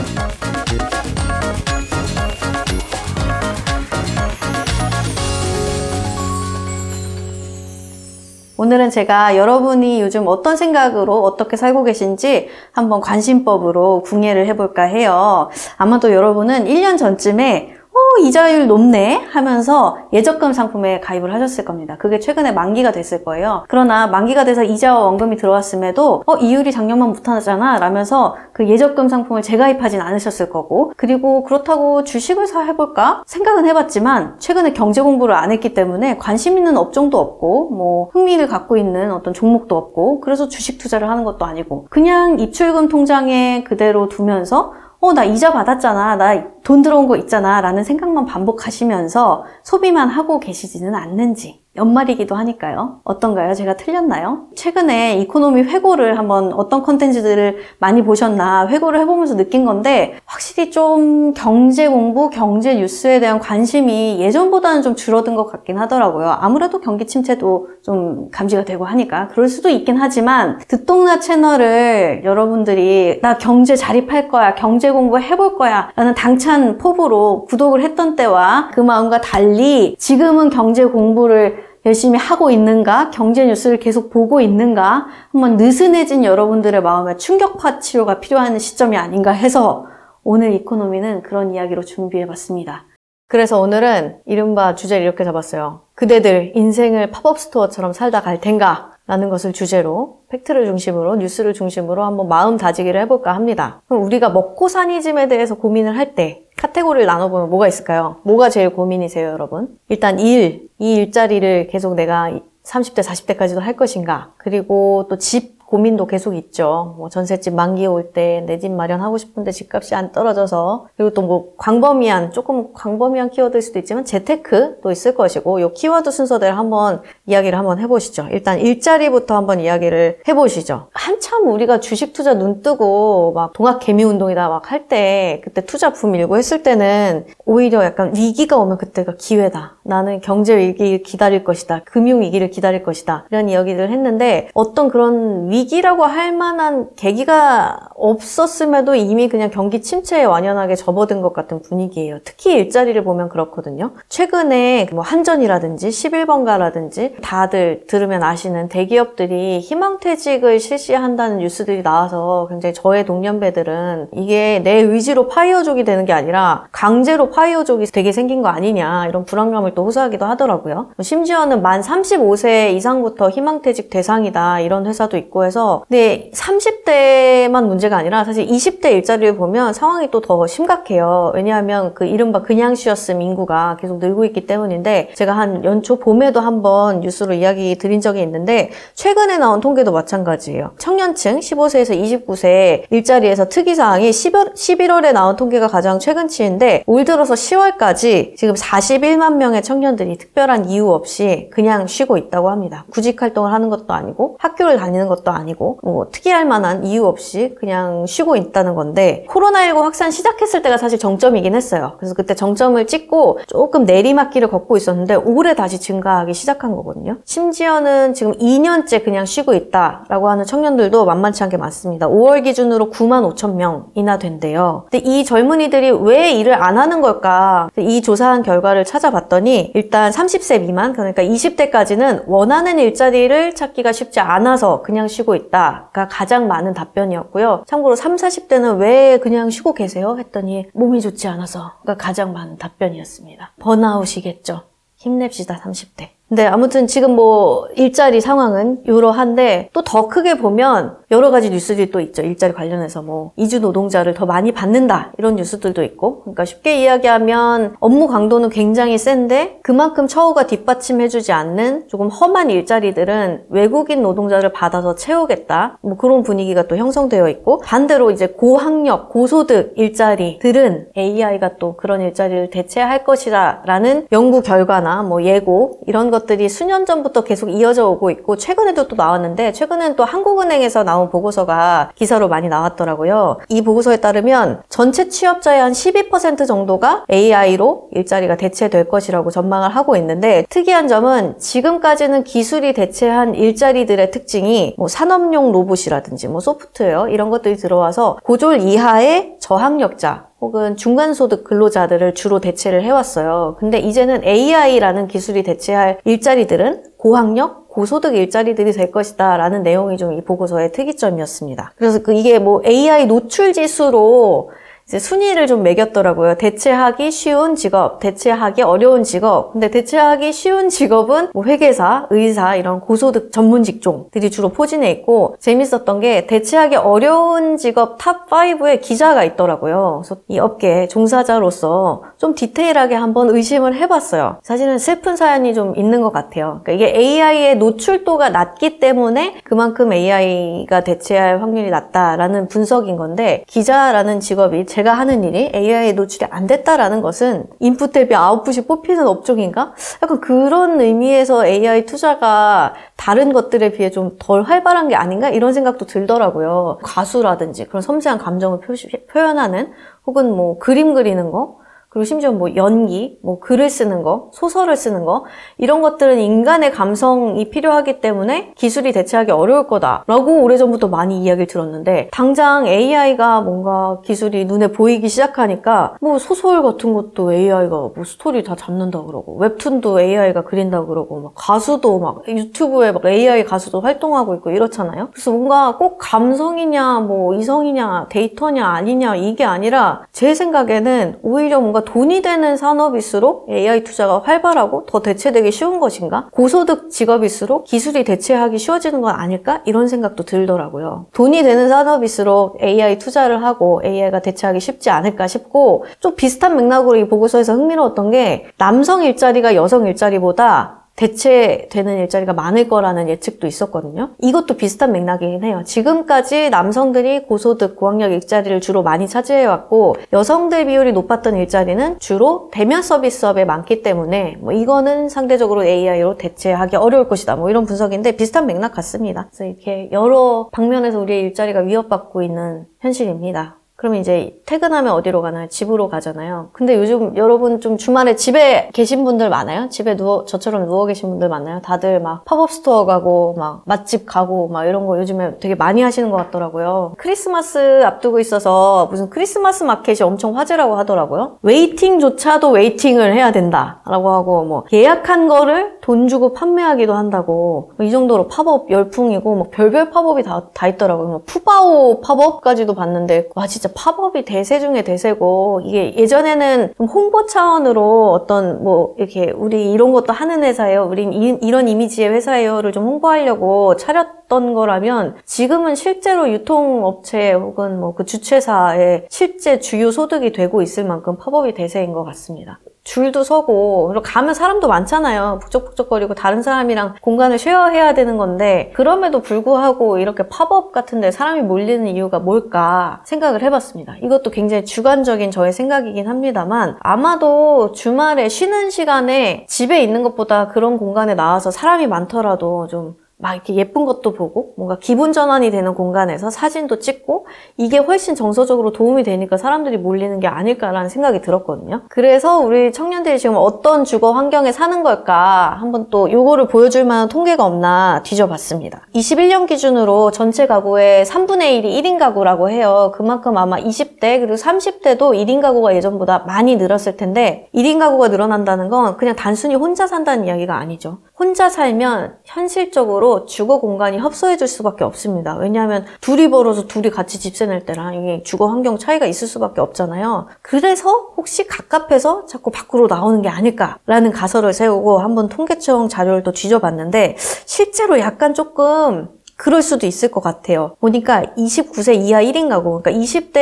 오늘은 8.56 8.90
제가 8.90 9.36
여러분이 9.36 10.00
요즘 10.00 10.26
어떤 10.26 10.56
생각으로 10.56 11.22
어떻게 11.22 11.56
살고 11.56 11.84
계신지 11.84 12.48
한번 12.72 13.00
관심법으로 13.00 14.02
궁예를 14.02 14.48
해볼까 14.48 14.82
해요. 14.82 15.50
아마도 15.76 16.12
여러분은 16.12 16.64
1년 16.64 16.98
전쯤에 16.98 17.75
어, 17.75 17.75
이자율 18.18 18.66
높네 18.66 19.26
하면서 19.30 19.98
예적금 20.12 20.52
상품에 20.52 21.00
가입을 21.00 21.32
하셨을 21.34 21.64
겁니다. 21.64 21.96
그게 21.98 22.18
최근에 22.18 22.52
만기가 22.52 22.92
됐을 22.92 23.24
거예요. 23.24 23.64
그러나 23.68 24.06
만기가 24.06 24.44
돼서 24.44 24.62
이자와 24.62 25.00
원금이 25.00 25.36
들어왔음에도 25.36 26.22
어, 26.26 26.36
이율이 26.36 26.72
작년만 26.72 27.08
못하잖아 27.08 27.78
라면서 27.78 28.36
그 28.52 28.66
예적금 28.68 29.08
상품을 29.08 29.42
재가입하진 29.42 30.00
않으셨을 30.00 30.50
거고 30.50 30.92
그리고 30.96 31.44
그렇다고 31.44 32.04
주식을 32.04 32.46
사 32.46 32.62
해볼까? 32.62 33.22
생각은 33.26 33.66
해봤지만 33.66 34.36
최근에 34.38 34.72
경제 34.72 35.00
공부를 35.00 35.34
안 35.34 35.52
했기 35.52 35.74
때문에 35.74 36.16
관심 36.18 36.58
있는 36.58 36.76
업종도 36.76 37.18
없고 37.18 37.70
뭐 37.70 38.10
흥미를 38.12 38.46
갖고 38.46 38.76
있는 38.76 39.12
어떤 39.12 39.34
종목도 39.34 39.76
없고 39.76 40.20
그래서 40.20 40.48
주식 40.48 40.78
투자를 40.78 41.08
하는 41.08 41.24
것도 41.24 41.44
아니고 41.44 41.86
그냥 41.90 42.38
입출금 42.38 42.88
통장에 42.88 43.64
그대로 43.64 44.08
두면서 44.08 44.72
어, 45.00 45.12
나 45.12 45.24
이자 45.24 45.52
받았잖아. 45.52 46.16
나 46.16 46.34
돈 46.64 46.82
들어온 46.82 47.06
거 47.06 47.16
있잖아. 47.16 47.60
라는 47.60 47.84
생각만 47.84 48.24
반복하시면서 48.26 49.44
소비만 49.62 50.08
하고 50.08 50.40
계시지는 50.40 50.94
않는지. 50.94 51.64
연말이기도 51.76 52.34
하니까요. 52.34 53.00
어떤가요? 53.04 53.54
제가 53.54 53.76
틀렸나요? 53.76 54.46
최근에 54.54 55.18
이코노미 55.18 55.62
회고를 55.62 56.18
한번 56.18 56.52
어떤 56.52 56.82
컨텐츠들을 56.82 57.58
많이 57.78 58.02
보셨나 58.02 58.68
회고를 58.68 59.00
해보면서 59.00 59.36
느낀 59.36 59.64
건데 59.64 60.18
확실히 60.24 60.70
좀 60.70 61.34
경제 61.34 61.88
공부, 61.88 62.30
경제 62.30 62.74
뉴스에 62.74 63.20
대한 63.20 63.38
관심이 63.38 64.18
예전보다는 64.20 64.82
좀 64.82 64.96
줄어든 64.96 65.34
것 65.34 65.46
같긴 65.46 65.78
하더라고요. 65.78 66.36
아무래도 66.40 66.80
경기 66.80 67.06
침체도 67.06 67.68
좀 67.82 68.30
감지가 68.30 68.64
되고 68.64 68.84
하니까 68.84 69.28
그럴 69.28 69.48
수도 69.48 69.68
있긴 69.68 69.96
하지만 69.96 70.58
듣똑라 70.68 71.20
채널을 71.20 72.22
여러분들이 72.24 73.20
나 73.22 73.38
경제 73.38 73.76
자립할 73.76 74.28
거야, 74.28 74.54
경제 74.54 74.90
공부 74.90 75.18
해볼 75.18 75.56
거야 75.56 75.90
라는 75.96 76.14
당찬 76.14 76.78
포부로 76.78 77.44
구독을 77.46 77.82
했던 77.82 78.16
때와 78.16 78.70
그 78.72 78.80
마음과 78.80 79.20
달리 79.20 79.96
지금은 79.98 80.50
경제 80.50 80.84
공부를 80.84 81.65
열심히 81.86 82.18
하고 82.18 82.50
있는가, 82.50 83.10
경제 83.10 83.46
뉴스를 83.46 83.78
계속 83.78 84.10
보고 84.10 84.40
있는가, 84.40 85.06
한번 85.30 85.56
느슨해진 85.56 86.24
여러분들의 86.24 86.82
마음에 86.82 87.16
충격파 87.16 87.78
치료가 87.78 88.18
필요한 88.18 88.58
시점이 88.58 88.96
아닌가 88.96 89.30
해서 89.30 89.86
오늘 90.24 90.52
이코노미는 90.52 91.22
그런 91.22 91.54
이야기로 91.54 91.82
준비해 91.82 92.26
봤습니다. 92.26 92.86
그래서 93.28 93.60
오늘은 93.60 94.18
이른바 94.26 94.74
주제를 94.74 95.04
이렇게 95.04 95.22
잡았어요. 95.22 95.82
그대들 95.94 96.52
인생을 96.56 97.12
팝업 97.12 97.38
스토어처럼 97.38 97.92
살다 97.92 98.20
갈 98.20 98.40
텐가? 98.40 98.95
라는 99.06 99.28
것을 99.30 99.52
주제로 99.52 100.20
팩트를 100.30 100.66
중심으로 100.66 101.16
뉴스를 101.16 101.52
중심으로 101.54 102.04
한번 102.04 102.28
마음 102.28 102.56
다지기를 102.56 103.00
해볼까 103.02 103.34
합니다. 103.34 103.80
그럼 103.88 104.02
우리가 104.02 104.30
먹고 104.30 104.68
사니즘에 104.68 105.28
대해서 105.28 105.54
고민을 105.54 105.96
할 105.96 106.14
때 106.14 106.42
카테고리를 106.56 107.06
나눠보면 107.06 107.50
뭐가 107.50 107.68
있을까요? 107.68 108.16
뭐가 108.22 108.48
제일 108.48 108.70
고민이세요, 108.70 109.28
여러분? 109.28 109.78
일단 109.88 110.18
일, 110.18 110.68
이 110.78 110.94
일자리를 110.94 111.68
계속 111.68 111.94
내가 111.94 112.30
30대, 112.64 113.02
40대까지도 113.04 113.60
할 113.60 113.76
것인가? 113.76 114.32
그리고 114.38 115.06
또 115.10 115.18
집, 115.18 115.55
고민도 115.66 116.06
계속 116.06 116.34
있죠. 116.36 116.94
뭐 116.98 117.08
전셋집 117.08 117.54
만기 117.54 117.86
올 117.86 118.12
때 118.12 118.40
내 118.46 118.58
집 118.58 118.70
마련하고 118.72 119.18
싶은데 119.18 119.50
집값이 119.50 119.94
안 119.94 120.12
떨어져서 120.12 120.86
그리고 120.96 121.10
또 121.12 121.22
뭐 121.22 121.52
광범위한 121.56 122.30
조금 122.32 122.72
광범위한 122.72 123.30
키워드일 123.30 123.60
수도 123.62 123.78
있지만 123.80 124.04
재테크도 124.04 124.90
있을 124.90 125.14
것이고 125.14 125.60
요 125.60 125.72
키워드 125.72 126.10
순서대로 126.10 126.54
한번 126.54 127.02
이야기를 127.26 127.58
한번 127.58 127.78
해보시죠. 127.80 128.28
일단 128.30 128.58
일자리부터 128.60 129.34
한번 129.36 129.60
이야기를 129.60 130.20
해보시죠. 130.28 130.88
한참 130.92 131.48
우리가 131.48 131.80
주식 131.80 132.12
투자 132.12 132.34
눈 132.34 132.62
뜨고 132.62 133.32
막 133.32 133.52
동학 133.54 133.80
개미 133.80 134.04
운동이다 134.04 134.48
막 134.48 134.70
할 134.70 134.86
때 134.88 135.40
그때 135.44 135.62
투자 135.64 135.92
붐 135.92 136.14
일고 136.14 136.36
했을 136.36 136.62
때는 136.62 137.26
오히려 137.44 137.82
약간 137.84 138.12
위기가 138.14 138.56
오면 138.56 138.78
그때가 138.78 139.14
기회다. 139.18 139.75
나는 139.86 140.20
경제 140.20 140.56
위기 140.56 141.02
기다릴 141.02 141.44
것이다. 141.44 141.82
금융 141.84 142.20
위기를 142.20 142.50
기다릴 142.50 142.82
것이다. 142.82 143.26
이런 143.30 143.48
이야기를 143.48 143.90
했는데 143.90 144.48
어떤 144.54 144.88
그런 144.88 145.50
위기라고 145.50 146.04
할 146.04 146.32
만한 146.32 146.88
계기가 146.96 147.88
없었음에도 147.94 148.94
이미 148.94 149.28
그냥 149.28 149.50
경기 149.50 149.80
침체에 149.80 150.24
완연하게 150.24 150.74
접어든 150.74 151.22
것 151.22 151.32
같은 151.32 151.62
분위기예요. 151.62 152.18
특히 152.24 152.54
일자리를 152.54 153.02
보면 153.04 153.28
그렇거든요. 153.28 153.92
최근에 154.08 154.88
뭐 154.92 155.02
한전이라든지 155.02 155.88
11번가라든지 155.88 157.20
다들 157.22 157.84
들으면 157.86 158.22
아시는 158.22 158.68
대기업들이 158.68 159.60
희망퇴직을 159.60 160.58
실시한다는 160.58 161.38
뉴스들이 161.38 161.82
나와서 161.82 162.46
굉장히 162.50 162.74
저의 162.74 163.06
동년배들은 163.06 164.08
이게 164.14 164.60
내 164.64 164.80
의지로 164.80 165.28
파이어족이 165.28 165.84
되는 165.84 166.04
게 166.04 166.12
아니라 166.12 166.66
강제로 166.72 167.30
파이어족이 167.30 167.86
되게 167.86 168.10
생긴 168.12 168.42
거 168.42 168.48
아니냐 168.48 169.06
이런 169.08 169.24
불안감을 169.24 169.75
또 169.76 169.84
호소하기도 169.84 170.24
하더라고요. 170.24 170.88
심지어는 171.00 171.62
만 171.62 171.80
35세 171.80 172.74
이상부터 172.74 173.30
희망퇴직 173.30 173.90
대상이다 173.90 174.60
이런 174.60 174.86
회사도 174.86 175.16
있고 175.16 175.44
해서 175.44 175.84
근데 175.88 176.32
30대만 176.34 177.66
문제가 177.66 177.96
아니라 177.96 178.24
사실 178.24 178.46
20대 178.46 178.90
일자리를 178.92 179.36
보면 179.36 179.72
상황이 179.72 180.10
또 180.10 180.16
더 180.26 180.46
심각해요. 180.46 181.30
왜냐하면 181.34 181.94
그 181.94 182.04
이른바 182.04 182.42
그냥 182.42 182.74
쉬었음 182.74 183.22
인구가 183.22 183.76
계속 183.80 183.98
늘고 183.98 184.24
있기 184.24 184.46
때문인데 184.46 185.10
제가 185.14 185.32
한 185.36 185.62
연초 185.64 186.00
봄에도 186.00 186.40
한번 186.40 187.00
뉴스로 187.00 187.34
이야기 187.34 187.76
드린 187.78 188.00
적이 188.00 188.22
있는데 188.22 188.70
최근에 188.94 189.38
나온 189.38 189.60
통계도 189.60 189.92
마찬가지예요. 189.92 190.72
청년층 190.78 191.38
15세에서 191.40 192.26
29세 192.26 192.84
일자리에서 192.90 193.48
특이사항이 193.48 194.12
11, 194.12 194.54
11월에 194.54 195.12
나온 195.12 195.36
통계가 195.36 195.68
가장 195.68 195.98
최근치인데 195.98 196.84
올 196.86 197.04
들어서 197.04 197.34
10월까지 197.34 198.36
지금 198.36 198.54
41만 198.54 199.34
명의 199.34 199.62
청년들이 199.66 200.16
특별한 200.16 200.70
이유 200.70 200.90
없이 200.90 201.50
그냥 201.52 201.88
쉬고 201.88 202.16
있다고 202.16 202.50
합니다. 202.50 202.84
구직 202.90 203.20
활동을 203.20 203.52
하는 203.52 203.68
것도 203.68 203.92
아니고 203.92 204.36
학교를 204.38 204.76
다니는 204.76 205.08
것도 205.08 205.32
아니고 205.32 205.80
뭐 205.82 206.08
특이할 206.10 206.46
만한 206.46 206.84
이유 206.84 207.04
없이 207.04 207.56
그냥 207.58 208.06
쉬고 208.06 208.36
있다는 208.36 208.76
건데 208.76 209.26
코로나19 209.28 209.82
확산 209.82 210.12
시작했을 210.12 210.62
때가 210.62 210.78
사실 210.78 211.00
정점이긴 211.00 211.56
했어요. 211.56 211.94
그래서 211.98 212.14
그때 212.14 212.34
정점을 212.34 212.86
찍고 212.86 213.40
조금 213.48 213.84
내리막길을 213.84 214.48
걷고 214.48 214.76
있었는데 214.76 215.16
올해 215.16 215.56
다시 215.56 215.80
증가하기 215.80 216.32
시작한 216.32 216.76
거거든요. 216.76 217.16
심지어는 217.24 218.14
지금 218.14 218.32
2년째 218.34 219.04
그냥 219.04 219.24
쉬고 219.24 219.54
있다라고 219.54 220.28
하는 220.28 220.44
청년들도 220.44 221.04
만만치 221.04 221.42
않게 221.42 221.56
많습니다. 221.56 222.08
5월 222.08 222.44
기준으로 222.44 222.90
9만 222.90 223.34
5천 223.34 223.54
명이나 223.54 224.18
된대요. 224.18 224.86
근데 224.90 224.98
이 225.04 225.24
젊은이들이 225.24 225.90
왜 225.90 226.30
일을 226.32 226.54
안 226.54 226.78
하는 226.78 227.00
걸까? 227.00 227.68
이 227.76 228.00
조사한 228.00 228.42
결과를 228.44 228.84
찾아봤더니 228.84 229.55
일단 229.74 230.10
30세 230.10 230.60
미만 230.60 230.92
그러니까 230.92 231.22
20대까지는 231.22 232.24
원하는 232.26 232.78
일자리를 232.78 233.54
찾기가 233.54 233.92
쉽지 233.92 234.20
않아서 234.20 234.82
그냥 234.82 235.08
쉬고 235.08 235.34
있다가 235.34 236.08
가장 236.08 236.48
많은 236.48 236.74
답변이었고요. 236.74 237.64
참고로 237.66 237.96
3, 237.96 238.16
40대는 238.16 238.78
왜 238.80 239.18
그냥 239.18 239.50
쉬고 239.50 239.74
계세요? 239.74 240.16
했더니 240.18 240.66
몸이 240.72 241.00
좋지 241.00 241.28
않아서가 241.28 241.96
가장 241.96 242.32
많은 242.32 242.56
답변이었습니다. 242.58 243.52
번아웃이겠죠. 243.58 244.62
힘냅시다 244.96 245.60
30대. 245.60 246.15
근데 246.28 246.44
아무튼 246.46 246.86
지금 246.86 247.14
뭐 247.14 247.68
일자리 247.76 248.20
상황은 248.20 248.82
이러한데 248.84 249.70
또 249.72 249.82
더 249.86 250.08
크게 250.08 250.36
보면 250.36 250.96
여러 251.12 251.30
가지 251.30 251.48
뉴스들이 251.48 251.92
또 251.92 252.00
있죠. 252.00 252.22
일자리 252.22 252.52
관련해서 252.52 253.00
뭐 253.00 253.30
이주 253.36 253.60
노동자를 253.60 254.14
더 254.14 254.26
많이 254.26 254.52
받는다. 254.52 255.12
이런 255.16 255.36
뉴스들도 255.36 255.82
있고. 255.84 256.22
그러니까 256.22 256.44
쉽게 256.44 256.82
이야기하면 256.82 257.76
업무 257.78 258.08
강도는 258.08 258.50
굉장히 258.50 258.98
센데 258.98 259.60
그만큼 259.62 260.08
처우가 260.08 260.48
뒷받침해주지 260.48 261.30
않는 261.30 261.86
조금 261.86 262.08
험한 262.08 262.50
일자리들은 262.50 263.44
외국인 263.48 264.02
노동자를 264.02 264.52
받아서 264.52 264.96
채우겠다. 264.96 265.78
뭐 265.82 265.96
그런 265.96 266.24
분위기가 266.24 266.66
또 266.66 266.76
형성되어 266.76 267.28
있고 267.28 267.60
반대로 267.60 268.10
이제 268.10 268.26
고학력 268.26 269.10
고소득 269.10 269.74
일자리들은 269.76 270.88
AI가 270.96 271.58
또 271.58 271.76
그런 271.76 272.00
일자리를 272.00 272.50
대체할 272.50 273.04
것이다 273.04 273.62
라는 273.64 274.08
연구 274.10 274.42
결과나 274.42 275.04
뭐 275.04 275.22
예고 275.22 275.78
이런 275.86 276.10
것 276.10 276.15
들이 276.20 276.48
수년 276.48 276.86
전부터 276.86 277.24
계속 277.24 277.50
이어져 277.50 277.88
오고 277.88 278.10
있고 278.10 278.36
최근에도 278.36 278.88
또 278.88 278.96
나왔는데 278.96 279.52
최근엔 279.52 279.96
또 279.96 280.04
한국은행에서 280.04 280.84
나온 280.84 281.10
보고서가 281.10 281.90
기사로 281.94 282.28
많이 282.28 282.48
나왔더라고요. 282.48 283.38
이 283.48 283.62
보고서에 283.62 283.98
따르면 283.98 284.62
전체 284.68 285.08
취업자의 285.08 285.60
한 285.60 285.72
12% 285.72 286.46
정도가 286.46 287.04
AI로 287.10 287.88
일자리가 287.92 288.36
대체될 288.36 288.88
것이라고 288.88 289.30
전망을 289.30 289.68
하고 289.68 289.96
있는데 289.96 290.46
특이한 290.48 290.88
점은 290.88 291.38
지금까지는 291.38 292.24
기술이 292.24 292.72
대체한 292.72 293.34
일자리들의 293.34 294.10
특징이 294.10 294.74
뭐 294.78 294.88
산업용 294.88 295.52
로봇이라든지 295.52 296.28
뭐 296.28 296.40
소프트웨어 296.40 297.08
이런 297.08 297.30
것들이 297.30 297.56
들어와서 297.56 298.18
고졸 298.22 298.60
이하의 298.60 299.36
저학력자 299.40 300.26
혹은 300.40 300.76
중간소득 300.76 301.44
근로자들을 301.44 302.14
주로 302.14 302.40
대체를 302.40 302.82
해왔어요. 302.82 303.56
근데 303.58 303.78
이제는 303.78 304.22
AI라는 304.22 305.08
기술이 305.08 305.42
대체할 305.42 305.98
일자리들은 306.04 306.82
고학력, 306.98 307.68
고소득 307.68 308.14
일자리들이 308.16 308.72
될 308.72 308.90
것이다 308.90 309.36
라는 309.36 309.62
내용이 309.62 309.96
좀 309.98 310.16
이 310.16 310.20
보고서의 310.22 310.72
특이점이었습니다. 310.72 311.72
그래서 311.76 312.02
그 312.02 312.12
이게 312.14 312.38
뭐 312.38 312.62
AI 312.64 313.06
노출 313.06 313.52
지수로 313.52 314.50
이제 314.88 315.00
순위를 315.00 315.48
좀 315.48 315.64
매겼더라고요. 315.64 316.36
대체하기 316.36 317.10
쉬운 317.10 317.56
직업, 317.56 317.98
대체하기 317.98 318.62
어려운 318.62 319.02
직업. 319.02 319.52
근데 319.52 319.68
대체하기 319.68 320.32
쉬운 320.32 320.68
직업은 320.68 321.30
뭐 321.34 321.42
회계사, 321.42 322.06
의사 322.10 322.54
이런 322.54 322.78
고소득 322.78 323.32
전문 323.32 323.64
직종들이 323.64 324.30
주로 324.30 324.50
포진해 324.50 324.88
있고 324.92 325.34
재밌었던 325.40 325.98
게 325.98 326.28
대체하기 326.28 326.76
어려운 326.76 327.56
직업 327.56 327.96
top 327.98 328.30
5에 328.30 328.80
기자가 328.80 329.24
있더라고요. 329.24 330.02
그래서 330.04 330.20
이 330.28 330.38
업계 330.38 330.86
종사자로서 330.86 332.04
좀 332.16 332.36
디테일하게 332.36 332.94
한번 332.94 333.28
의심을 333.30 333.74
해봤어요. 333.74 334.36
사실은 334.44 334.78
슬픈 334.78 335.16
사연이 335.16 335.52
좀 335.52 335.74
있는 335.76 336.00
것 336.00 336.12
같아요. 336.12 336.60
그러니까 336.62 336.72
이게 336.72 336.96
AI의 336.96 337.56
노출도가 337.56 338.28
낮기 338.28 338.78
때문에 338.78 339.40
그만큼 339.42 339.92
AI가 339.92 340.84
대체할 340.84 341.42
확률이 341.42 341.70
낮다라는 341.70 342.46
분석인 342.46 342.96
건데 342.96 343.42
기자라는 343.48 344.20
직업이 344.20 344.64
제가 344.76 344.92
하는 344.92 345.24
일이 345.24 345.50
AI에 345.54 345.92
노출이 345.92 346.26
안 346.30 346.46
됐다라는 346.46 347.00
것은 347.00 347.46
인풋 347.60 347.92
대비 347.92 348.14
아웃풋이 348.14 348.66
뽑히는 348.66 349.06
업종인가? 349.06 349.72
약간 350.02 350.20
그런 350.20 350.82
의미에서 350.82 351.46
AI 351.46 351.86
투자가 351.86 352.74
다른 352.94 353.32
것들에 353.32 353.72
비해 353.72 353.90
좀 353.90 354.16
덜 354.18 354.42
활발한 354.42 354.88
게 354.88 354.94
아닌가? 354.94 355.30
이런 355.30 355.54
생각도 355.54 355.86
들더라고요. 355.86 356.80
가수라든지 356.82 357.64
그런 357.64 357.80
섬세한 357.80 358.18
감정을 358.18 358.60
표시, 358.60 358.88
표현하는 359.06 359.72
혹은 360.06 360.30
뭐 360.36 360.58
그림 360.58 360.92
그리는 360.92 361.30
거 361.30 361.56
그리고 361.96 362.04
심지어 362.04 362.30
뭐 362.30 362.54
연기, 362.56 363.16
뭐 363.22 363.40
글을 363.40 363.70
쓰는 363.70 364.02
거, 364.02 364.28
소설을 364.34 364.76
쓰는 364.76 365.06
거 365.06 365.24
이런 365.56 365.80
것들은 365.80 366.18
인간의 366.18 366.72
감성이 366.72 367.48
필요하기 367.48 368.00
때문에 368.00 368.52
기술이 368.54 368.92
대체하기 368.92 369.32
어려울 369.32 369.66
거다라고 369.66 370.42
오래전부터 370.42 370.88
많이 370.88 371.22
이야기를 371.22 371.46
들었는데 371.46 372.10
당장 372.12 372.66
AI가 372.66 373.40
뭔가 373.40 374.02
기술이 374.04 374.44
눈에 374.44 374.72
보이기 374.72 375.08
시작하니까 375.08 375.96
뭐 376.02 376.18
소설 376.18 376.62
같은 376.62 376.92
것도 376.92 377.32
AI가 377.32 377.70
뭐 377.70 377.94
스토리 378.04 378.44
다 378.44 378.54
잡는다 378.56 379.02
그러고 379.02 379.38
웹툰도 379.38 379.98
AI가 379.98 380.44
그린다 380.44 380.84
그러고 380.84 381.20
막 381.20 381.32
가수도 381.34 381.98
막 381.98 382.28
유튜브에 382.28 382.92
막 382.92 383.06
AI 383.06 383.44
가수도 383.44 383.80
활동하고 383.80 384.34
있고 384.34 384.50
이렇잖아요. 384.50 385.08
그래서 385.14 385.30
뭔가 385.30 385.78
꼭 385.78 385.96
감성이냐 385.96 387.00
뭐 387.00 387.34
이성이냐 387.36 388.08
데이터냐 388.10 388.66
아니냐 388.66 389.16
이게 389.16 389.44
아니라 389.44 390.02
제 390.12 390.34
생각에는 390.34 391.20
오히려 391.22 391.58
뭔가 391.58 391.85
돈이 391.86 392.22
되는 392.22 392.56
산업일수록 392.56 393.48
AI 393.50 393.84
투자가 393.84 394.20
활발하고 394.24 394.84
더 394.86 395.00
대체되기 395.00 395.50
쉬운 395.50 395.80
것인가? 395.80 396.28
고소득 396.32 396.90
직업일수록 396.90 397.64
기술이 397.64 398.04
대체하기 398.04 398.58
쉬워지는 398.58 399.00
건 399.00 399.14
아닐까? 399.14 399.62
이런 399.64 399.88
생각도 399.88 400.24
들더라고요. 400.24 401.06
돈이 401.14 401.42
되는 401.42 401.68
산업일수록 401.68 402.62
AI 402.62 402.98
투자를 402.98 403.42
하고 403.42 403.80
AI가 403.84 404.20
대체하기 404.20 404.60
쉽지 404.60 404.90
않을까 404.90 405.26
싶고 405.26 405.84
좀 406.00 406.14
비슷한 406.14 406.56
맥락으로 406.56 406.96
이 406.96 407.08
보고서에서 407.08 407.54
흥미로웠던 407.54 408.10
게 408.10 408.46
남성 408.58 409.02
일자리가 409.02 409.54
여성 409.54 409.86
일자리보다 409.86 410.85
대체되는 410.96 411.98
일자리가 411.98 412.32
많을 412.32 412.68
거라는 412.68 413.08
예측도 413.08 413.46
있었거든요. 413.46 414.10
이것도 414.20 414.56
비슷한 414.56 414.92
맥락이긴 414.92 415.44
해요. 415.44 415.62
지금까지 415.64 416.50
남성들이 416.50 417.24
고소득, 417.24 417.76
고학력 417.76 418.12
일자리를 418.12 418.60
주로 418.60 418.82
많이 418.82 419.06
차지해왔고 419.06 419.96
여성들 420.12 420.66
비율이 420.66 420.92
높았던 420.92 421.36
일자리는 421.36 421.98
주로 421.98 422.50
대면 422.52 422.82
서비스업에 422.82 423.44
많기 423.44 423.82
때문에 423.82 424.36
뭐 424.40 424.52
이거는 424.52 425.08
상대적으로 425.08 425.64
AI로 425.64 426.16
대체하기 426.16 426.76
어려울 426.76 427.08
것이다. 427.08 427.36
뭐 427.36 427.50
이런 427.50 427.66
분석인데 427.66 428.16
비슷한 428.16 428.46
맥락 428.46 428.72
같습니다. 428.74 429.26
그래서 429.30 429.44
이렇게 429.44 429.90
여러 429.92 430.48
방면에서 430.52 430.98
우리의 431.00 431.22
일자리가 431.22 431.60
위협받고 431.60 432.22
있는 432.22 432.64
현실입니다. 432.80 433.56
그러면 433.78 434.00
이제 434.00 434.34
퇴근하면 434.46 434.94
어디로 434.94 435.20
가나요? 435.20 435.48
집으로 435.48 435.88
가잖아요. 435.90 436.48
근데 436.54 436.74
요즘 436.76 437.14
여러분 437.16 437.60
좀 437.60 437.76
주말에 437.76 438.16
집에 438.16 438.70
계신 438.72 439.04
분들 439.04 439.28
많아요? 439.28 439.68
집에 439.68 439.96
누워, 439.96 440.24
저처럼 440.24 440.64
누워 440.64 440.86
계신 440.86 441.10
분들 441.10 441.28
많나요? 441.28 441.60
다들 441.60 442.00
막 442.00 442.24
팝업 442.24 442.50
스토어 442.50 442.86
가고, 442.86 443.34
막 443.36 443.60
맛집 443.66 444.06
가고, 444.06 444.48
막 444.48 444.64
이런 444.64 444.86
거 444.86 444.98
요즘에 444.98 445.36
되게 445.40 445.54
많이 445.54 445.82
하시는 445.82 446.10
것 446.10 446.16
같더라고요. 446.16 446.94
크리스마스 446.96 447.84
앞두고 447.84 448.18
있어서 448.18 448.88
무슨 448.90 449.10
크리스마스 449.10 449.62
마켓이 449.62 449.98
엄청 450.02 450.38
화제라고 450.38 450.76
하더라고요. 450.76 451.36
waiting조차도 451.42 452.52
waiting을 452.52 453.12
해야 453.12 453.30
된다 453.30 453.82
라고 453.84 454.08
하고, 454.10 454.44
뭐 454.44 454.64
예약한 454.72 455.28
거를 455.28 455.76
돈 455.82 456.08
주고 456.08 456.32
판매하기도 456.32 456.94
한다고. 456.94 457.72
뭐 457.76 457.86
이 457.86 457.90
정도로 457.90 458.28
팝업 458.28 458.70
열풍이고, 458.70 459.34
뭐 459.34 459.46
별별 459.50 459.90
팝업이 459.90 460.22
다, 460.22 460.44
다 460.54 460.66
있더라고요. 460.66 461.08
뭐 461.08 461.20
푸바오 461.26 462.00
팝업까지도 462.00 462.74
봤는데, 462.74 463.28
와, 463.34 463.46
진짜 463.46 463.65
진짜 463.66 463.68
팝업이 463.74 464.24
대세 464.24 464.60
중에 464.60 464.82
대세고 464.82 465.62
이게 465.64 465.94
예전에는 465.96 466.74
좀 466.76 466.86
홍보 466.86 467.26
차원으로 467.26 468.12
어떤 468.12 468.62
뭐 468.62 468.94
이렇게 468.98 469.32
우리 469.32 469.72
이런 469.72 469.92
것도 469.92 470.12
하는 470.12 470.44
회사예요. 470.44 470.84
우린 470.84 471.12
이, 471.12 471.50
런 471.50 471.68
이미지의 471.68 472.10
회사예요를 472.10 472.72
좀 472.72 472.84
홍보하려고 472.84 473.76
차렸던 473.76 474.54
거라면 474.54 475.16
지금은 475.24 475.74
실제로 475.74 476.30
유통업체 476.30 477.32
혹은 477.32 477.80
뭐 477.80 477.96
그 477.96 478.04
주최사의 478.04 479.06
실제 479.08 479.58
주요 479.58 479.90
소득이 479.90 480.32
되고 480.32 480.60
있을 480.60 480.84
만큼 480.84 481.16
팝업이 481.16 481.54
대세인 481.54 481.92
것 481.92 482.04
같습니다. 482.04 482.58
줄도 482.86 483.24
서고 483.24 483.88
그리고 483.88 484.02
가면 484.02 484.32
사람도 484.32 484.68
많잖아요. 484.68 485.40
북적북적거리고 485.42 486.14
다른 486.14 486.40
사람이랑 486.40 486.94
공간을 487.00 487.36
쉐어해야 487.38 487.94
되는 487.94 488.16
건데 488.16 488.70
그럼에도 488.74 489.20
불구하고 489.20 489.98
이렇게 489.98 490.28
팝업 490.28 490.70
같은 490.70 491.00
데 491.00 491.10
사람이 491.10 491.42
몰리는 491.42 491.86
이유가 491.88 492.20
뭘까 492.20 493.02
생각을 493.04 493.42
해봤습니다. 493.42 493.96
이것도 494.02 494.30
굉장히 494.30 494.64
주관적인 494.64 495.32
저의 495.32 495.52
생각이긴 495.52 496.06
합니다만 496.06 496.76
아마도 496.78 497.72
주말에 497.72 498.28
쉬는 498.28 498.70
시간에 498.70 499.46
집에 499.48 499.82
있는 499.82 500.04
것보다 500.04 500.48
그런 500.48 500.78
공간에 500.78 501.14
나와서 501.14 501.50
사람이 501.50 501.88
많더라도 501.88 502.68
좀 502.68 502.94
막 503.18 503.32
이렇게 503.32 503.54
예쁜 503.54 503.86
것도 503.86 504.12
보고 504.12 504.52
뭔가 504.56 504.78
기분 504.78 505.12
전환이 505.12 505.50
되는 505.50 505.74
공간에서 505.74 506.28
사진도 506.28 506.78
찍고 506.78 507.26
이게 507.56 507.78
훨씬 507.78 508.14
정서적으로 508.14 508.72
도움이 508.72 509.04
되니까 509.04 509.38
사람들이 509.38 509.78
몰리는 509.78 510.20
게 510.20 510.26
아닐까라는 510.26 510.90
생각이 510.90 511.22
들었거든요. 511.22 511.82
그래서 511.88 512.40
우리 512.40 512.72
청년들이 512.72 513.18
지금 513.18 513.36
어떤 513.38 513.84
주거 513.84 514.12
환경에 514.12 514.52
사는 514.52 514.82
걸까 514.82 515.56
한번 515.58 515.88
또 515.88 516.12
요거를 516.12 516.48
보여줄 516.48 516.84
만한 516.84 517.08
통계가 517.08 517.42
없나 517.42 518.02
뒤져봤습니다. 518.02 518.82
21년 518.94 519.46
기준으로 519.46 520.10
전체 520.10 520.46
가구의 520.46 521.06
3분의 521.06 521.62
1이 521.62 521.82
1인 521.82 521.98
가구라고 521.98 522.50
해요. 522.50 522.92
그만큼 522.94 523.38
아마 523.38 523.58
20대 523.58 524.20
그리고 524.20 524.34
30대도 524.34 525.14
1인 525.14 525.40
가구가 525.40 525.74
예전보다 525.74 526.20
많이 526.26 526.56
늘었을 526.56 526.98
텐데 526.98 527.48
1인 527.54 527.78
가구가 527.78 528.08
늘어난다는 528.08 528.68
건 528.68 528.98
그냥 528.98 529.16
단순히 529.16 529.54
혼자 529.54 529.86
산다는 529.86 530.26
이야기가 530.26 530.54
아니죠. 530.54 530.98
혼자 531.18 531.48
살면 531.48 532.18
현실적으로 532.24 533.24
주거 533.24 533.58
공간이 533.58 533.98
협소해 533.98 534.36
질 534.36 534.46
수밖에 534.46 534.84
없습니다. 534.84 535.36
왜냐하면 535.36 535.86
둘이 536.02 536.28
벌어서 536.28 536.66
둘이 536.66 536.90
같이 536.90 537.18
집세 537.18 537.46
낼 537.46 537.64
때랑 537.64 537.94
이게 537.94 538.22
주거 538.22 538.48
환경 538.48 538.76
차이가 538.76 539.06
있을 539.06 539.26
수밖에 539.26 539.62
없잖아요. 539.62 540.26
그래서 540.42 541.12
혹시 541.16 541.46
갑갑해서 541.46 542.26
자꾸 542.26 542.50
밖으로 542.50 542.86
나오는 542.86 543.22
게 543.22 543.30
아닐까라는 543.30 544.12
가설을 544.12 544.52
세우고 544.52 544.98
한번 544.98 545.30
통계청 545.30 545.88
자료를 545.88 546.22
또 546.22 546.32
뒤져봤는데 546.32 547.16
실제로 547.46 547.98
약간 547.98 548.34
조금 548.34 549.08
그럴 549.36 549.60
수도 549.62 549.86
있을 549.86 550.10
것 550.10 550.22
같아요. 550.22 550.76
보니까 550.80 551.22
29세 551.36 551.94
이하 551.94 552.22
1인 552.22 552.48
가구, 552.48 552.80
그러니까 552.80 552.90
20대 552.92 553.34